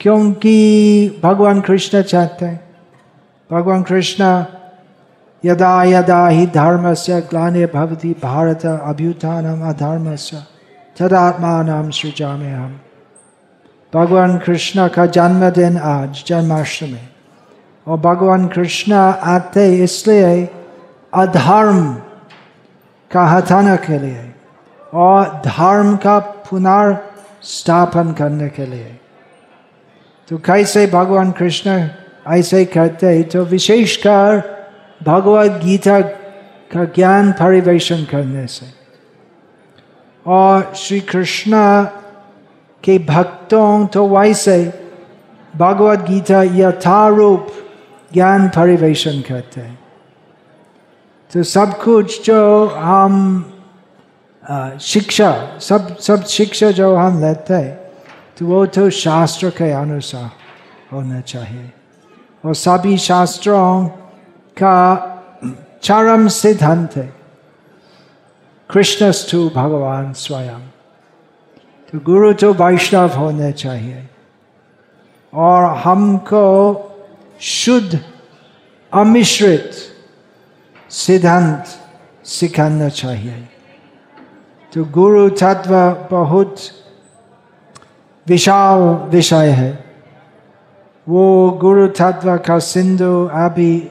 क्योंकि 0.00 0.54
भगवान 1.22 1.60
कृष्ण 1.60 2.02
चाहते 2.02 2.46
हैं। 2.46 2.60
भगवान 3.52 3.82
कृष्ण 3.82 4.44
यदा 5.44 5.84
यदा 5.84 6.28
ही 6.28 6.46
धर्म 6.46 6.94
से 6.94 7.20
ग्लाने 7.20 7.66
भवती 7.66 8.12
भारत 8.22 8.66
अभ्युत्थान 8.66 9.44
अधर्म 9.62 10.16
से 10.16 10.36
तदात्मान 10.98 11.90
सृजा 11.90 12.36
में 12.36 12.52
हम 12.54 12.80
भगवान 13.92 14.36
कृष्ण 14.38 14.86
का 14.88 15.04
जन्मदिन 15.06 15.76
आज 15.78 16.22
जन्माष्टमी 16.26 16.98
और 17.86 17.96
भगवान 18.00 18.46
कृष्ण 18.48 18.92
आते 19.28 19.66
इसलिए 19.84 20.44
अधर्म 21.12 21.82
का 23.10 23.24
हटाने 23.26 23.76
के 23.76 23.98
लिए 23.98 24.32
और 24.94 25.24
धर्म 25.46 25.96
का 25.96 26.18
पुनर्स्थापन 26.50 28.12
करने 28.18 28.48
के 28.48 28.66
लिए 28.66 28.98
तो 30.28 30.38
कैसे 30.38 30.86
भगवान 30.86 31.30
कृष्ण 31.32 31.78
ऐसे 32.28 32.64
करते 32.64 33.06
हैं 33.06 33.28
तो 33.28 33.44
विशेषकर 33.44 34.42
भगवद 35.00 35.60
गीता 35.64 36.00
का 36.70 36.84
ज्ञान 36.96 37.32
परिवेशन 37.32 38.04
करने 38.10 38.46
से 38.46 38.66
और 40.26 40.72
श्री 40.76 41.00
कृष्ण 41.00 41.56
के 42.84 42.98
भक्तों 42.98 43.86
तो 43.86 44.06
वैसे 44.08 44.58
भगवत 45.56 45.98
गीता 46.00 46.42
यथारूप 46.42 47.46
ज्ञान 48.12 48.48
परिवेशन 48.48 49.20
करते 49.20 49.60
हैं। 49.60 49.78
तो 51.32 51.42
सब 51.42 51.82
कुछ 51.82 52.26
जो 52.26 52.66
हम 52.66 53.14
शिक्षा, 54.80 55.58
सब 55.60 55.96
सब 55.98 56.24
शिक्षा 56.24 56.70
जो 56.70 56.94
हम 56.96 57.20
लेते 57.20 57.54
हैं 57.54 57.76
तो 58.38 58.46
वो 58.46 58.64
तो 58.66 58.88
शास्त्र 58.90 59.50
के 59.50 59.70
अनुसार 59.72 60.30
होना 60.92 61.20
चाहिए। 61.20 61.72
और 62.44 62.54
सभी 62.54 62.96
शास्त्रों 62.98 63.88
का 64.56 64.76
चरम 65.82 66.28
सिद्धांत 66.28 66.96
है। 66.96 67.12
कृष्णस्तु 68.70 69.48
भगवान 69.54 70.12
स्वयं। 70.12 70.60
तो 71.92 71.98
गुरु 71.98 72.32
तो 72.32 72.52
वैष्णव 72.52 73.08
होने 73.08 73.52
चाहिए। 73.52 74.08
और 75.34 75.64
हमको 75.76 76.46
शुद्ध, 77.40 78.00
अमिश्रित 78.92 79.70
सिद्धांत 80.90 81.64
सिखाना 82.24 82.88
चाहिए। 82.88 83.48
तो 84.74 84.84
गुरु 84.84 85.30
तत्व 85.30 85.74
बहुत 86.10 86.56
विशाल 88.26 88.78
विषय 89.08 89.48
है। 89.48 89.84
वो 91.08 91.50
गुरु 91.50 91.86
तत्व 91.88 92.36
का 92.36 92.58
सिंधु 92.58 93.30
अभी 93.32 93.90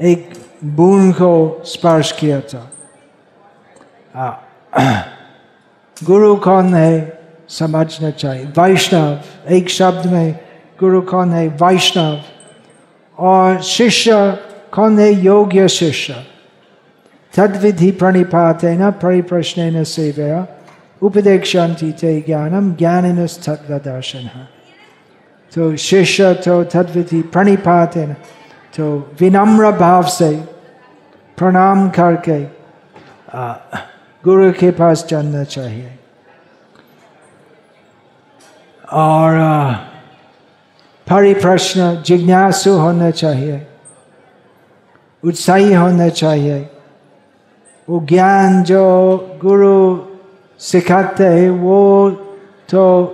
एक 0.00 0.32
बूंद 0.64 1.14
को 1.14 1.62
स्पर्श 1.64 2.12
किया 2.12 2.40
था। 2.40 2.70
गुरु 5.96 6.34
कौन 6.44 6.74
है 6.74 6.92
समझना 7.48 8.10
चाहिए 8.10 8.44
वैष्णव 8.58 9.52
एक 9.54 9.68
शब्द 9.70 10.06
में 10.12 10.32
गुरु 10.80 11.00
कौन 11.10 11.32
है 11.32 11.46
वैष्णव 11.62 12.18
और 13.18 13.60
शिष्य 13.62 14.14
कौन 14.74 14.98
है 14.98 15.12
योग्य 15.24 15.68
शिष्य 15.68 16.14
तद्विधि 17.34 17.90
प्रणिपात 18.00 18.64
न 18.80 18.90
परिप्रश्न 19.02 19.62
न 19.76 19.84
सेवया 19.88 20.46
उपदेक्षांति 21.02 21.90
ते 22.00 22.20
ज्ञानम 22.26 22.72
ज्ञान 22.78 23.04
दर्शन 23.16 24.28
तो 25.52 25.74
शिष्य 25.86 26.32
तो 26.44 26.62
तद्विधि 26.74 27.20
प्रणिपात 27.32 27.96
तो 28.74 28.88
विनम्र 29.20 29.70
भाव 29.78 30.02
से 30.08 30.34
प्रणाम 31.38 31.88
करके 31.90 32.40
गुरु 34.24 34.52
के 34.52 34.70
पास 34.70 35.06
जानना 35.08 35.44
चाहिए। 35.44 35.98
और 38.92 39.38
परिप्रश्न, 41.10 42.02
जिज्ञासु 42.06 42.70
होना 42.70 43.10
चाहिए। 43.10 43.66
उत्साही 45.24 45.74
होना 45.74 46.08
चाहिए। 46.08 46.70
वो 47.88 48.00
ज्ञान 48.00 48.62
जो 48.62 49.16
गुरु 49.44 50.06
सिखाते 50.58 51.24
हैं, 51.24 51.50
वो 51.50 52.10
तो 52.70 53.04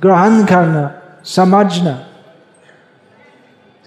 ग्रहण 0.00 0.44
करना, 0.44 1.02
समझना 1.24 1.92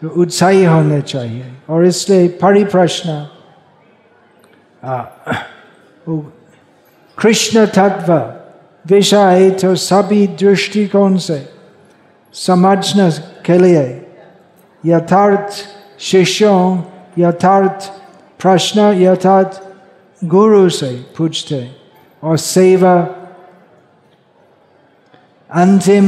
तो 0.02 0.10
उत्साही 0.10 0.65
होने 0.65 1.02
चाहिए। 1.02 1.54
और 1.70 1.86
इसलिए 1.86 2.28
परिप्रश्न 2.28 3.30
कृष्ण 6.08 7.65
तत्व 7.65 8.13
विषय 8.86 9.50
तो 9.62 9.76
सभी 9.76 10.26
दृष्टिकोण 10.39 11.17
से 11.17 11.39
समझने 12.34 13.10
के 13.46 13.58
लिए 13.58 13.86
यथार्थ 14.84 15.63
शिष्यों 16.02 16.60
यथार्थ 17.20 17.89
प्रश्न 18.41 18.82
यथार्थ 19.02 19.62
गुरु 20.22 20.70
से 20.70 20.91
पूछते 21.17 21.60
और 22.24 22.38
सेवा 22.38 22.96
अंतिम 25.50 26.08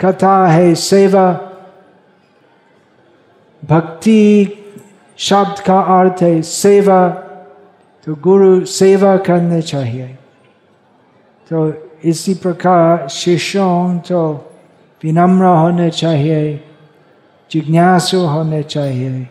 कथा 0.00 0.46
है 0.46 0.74
सेवा 0.74 1.30
भक्ति 3.62 4.22
शब्द 5.18 5.60
का 5.66 5.80
अर्थ 5.98 6.22
है 6.22 6.40
सेवा 6.42 7.00
तो 8.04 8.14
गुरु 8.14 8.64
सेवा 8.64 9.16
करने 9.16 9.62
चाहिए। 9.62 10.06
तो 11.50 11.72
इसी 12.04 12.34
प्रकार 12.34 13.08
शिष्यों 13.08 13.98
तो 13.98 14.50
विनम्र 15.02 15.44
होने 15.44 15.90
चाहिए 15.90 16.64
जिज्ञासु 17.50 18.18
होने 18.18 18.62
चाहिए 18.62 19.28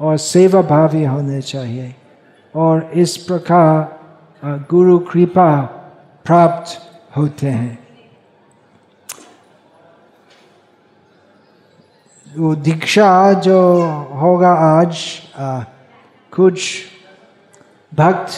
और 0.00 0.16
सेवा 0.16 0.62
भावी 0.62 1.04
होने 1.04 1.40
चाहिए। 1.42 1.94
और 2.54 2.90
इस 2.94 3.16
प्रकार 3.16 4.64
गुरु 4.70 4.98
कृपा 4.98 5.50
प्राप्त 6.24 6.68
होते 7.16 7.46
हैं। 7.46 7.86
वो 12.38 12.54
दीक्षा 12.56 13.32
जो 13.32 13.58
होगा 14.14 14.52
आज 14.52 14.98
आ, 15.38 15.60
कुछ 16.32 16.60
भक्त 17.94 18.28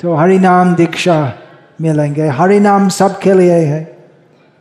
तो 0.00 0.14
हरि 0.14 0.38
नाम 0.38 0.74
दीक्षा 0.74 1.32
मिलेंगे। 1.80 2.26
हरि 2.26 2.60
नाम 2.60 2.88
सबके 2.88 3.34
लिए 3.34 3.52
है। 3.52 3.84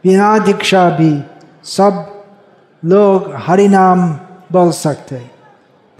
बिना 0.03 0.37
दीक्षा 0.37 0.89
भी 0.89 1.23
सब 1.63 2.23
लोग 2.85 3.33
हरि 3.35 3.67
नाम 3.67 4.13
बोल 4.51 4.71
सकते। 4.71 5.15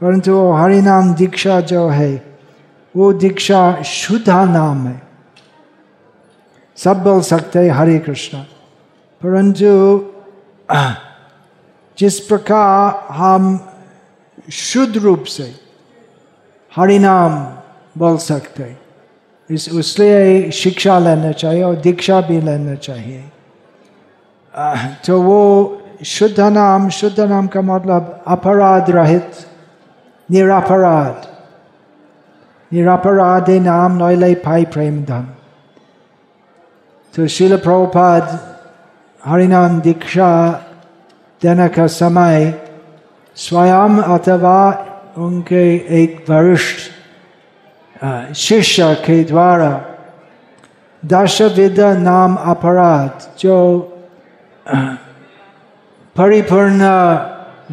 परंतु 0.01 0.31
वो 0.31 0.53
हरि 0.53 0.81
नाम 0.81 1.13
दीक्षा 1.13 1.61
जो 1.61 1.89
है, 1.89 2.37
वो 2.95 3.13
दीक्षा 3.13 3.81
शुद्ध 3.81 4.29
नाम 4.29 4.87
है। 4.87 5.01
सब 6.77 7.03
बोल 7.03 7.21
सकते 7.21 7.59
हैं 7.59 7.69
हरे 7.69 7.99
कृष्ण। 7.99 8.37
परंतु 9.23 9.99
जिस 11.99 12.19
प्रकार 12.19 13.07
हम 13.13 13.67
शुद्ध 14.51 14.97
रूप 14.97 15.23
से 15.23 15.55
हरि 16.75 16.99
नाम 16.99 17.56
बोल 17.97 18.17
सकते 18.17 18.75
इस 19.49 19.67
इसलिए 19.69 20.51
शिक्षा 20.51 20.97
लेना 20.99 21.31
चाहिए 21.31 21.63
और 21.63 21.75
दीक्षा 21.81 22.19
भी 22.21 22.39
लेना 22.41 22.75
चाहिए। 22.77 23.23
तो 25.05 25.21
वो 25.21 25.41
शुद्ध 26.05 26.39
नाम 26.39 26.89
शुद्ध 26.89 27.19
नाम 27.19 27.47
का 27.47 27.61
मतलब 27.61 28.23
अपराध 28.27 28.89
रहित, 28.91 29.31
निरापराध। 30.29 31.27
निरापराध 32.71 33.49
नाम 33.63 33.97
नौले 33.97 34.33
पाई 34.43 34.65
प्रेम 34.65 35.03
धन। 35.03 35.27
तो 37.13 37.27
शिल 37.27 37.57
प्रभुपाद 37.57 38.39
हरिनाम 39.21 39.79
दीक्षा 39.81 40.29
देने 41.41 41.67
का 41.69 41.87
समय 41.87 42.53
स्वयं 43.37 43.97
अथवा 44.09 44.59
उनके 45.17 45.63
एक 46.01 46.25
वरिष्ठ 46.29 46.91
शिष्य 48.35 48.93
के 48.95 49.23
द्वारा 49.23 49.69
दशविध 51.05 51.79
नाम 51.79 52.35
अपराध, 52.35 53.37
जो 53.39 53.79
परिपूर्ण 56.15 56.83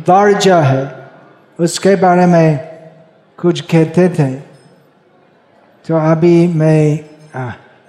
वर्ज 0.09 0.49
है, 0.49 1.09
उसके 1.61 1.97
बारे 1.97 2.27
में 2.27 2.59
कुछ 3.39 3.61
कहते 3.61 4.09
थे। 4.09 4.35
तो 5.85 5.97
अभी 6.13 6.47
मैं 6.49 6.79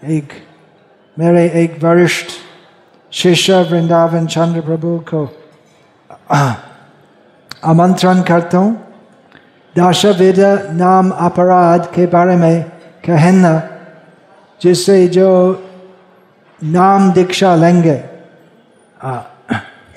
एक, 0.09 0.33
मेरे 1.19 1.45
एक 1.63 1.83
वरिष्ठ 1.83 2.27
शिष्य 3.11 3.61
वृंदावन 3.61 4.27
चंद्र 4.27 4.61
प्रभु 4.61 4.97
को 5.13 5.25
आमंत्रण 7.65 8.21
करता 8.21 8.57
हूँ। 8.57 8.84
दशविध 9.77 10.39
नाम 10.71 11.09
अपराध 11.11 11.85
के 11.85 12.05
बारे 12.05 12.35
में 12.35 12.63
कहना 13.05 13.61
जिससे 14.61 15.07
जो 15.07 15.29
नाम 16.63 17.11
दीक्षा 17.11 17.55
लेंगे 17.55 18.03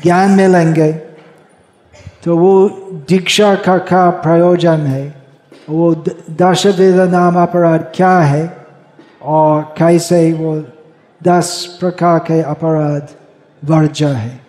ज्ञान 0.02 0.30
में 0.30 0.48
लेंगे 0.48 0.92
तो 2.24 2.36
वो 2.36 2.68
दीक्षा 3.08 3.54
का 3.54 3.78
क्या 3.78 4.10
प्रयोजन 4.10 4.86
है 4.86 5.14
वो 5.70 5.94
द- 5.94 6.64
वेद 6.64 7.00
नाम 7.00 7.42
अपराध 7.42 7.92
क्या 7.94 8.18
है 8.18 8.66
और 9.22 9.74
कैसे 9.78 10.32
वो 10.32 10.64
दस 11.22 11.76
प्रकार 11.80 12.18
के 12.18 12.42
अपराध 12.42 13.08
वर्ज 13.64 14.02
है 14.02 14.47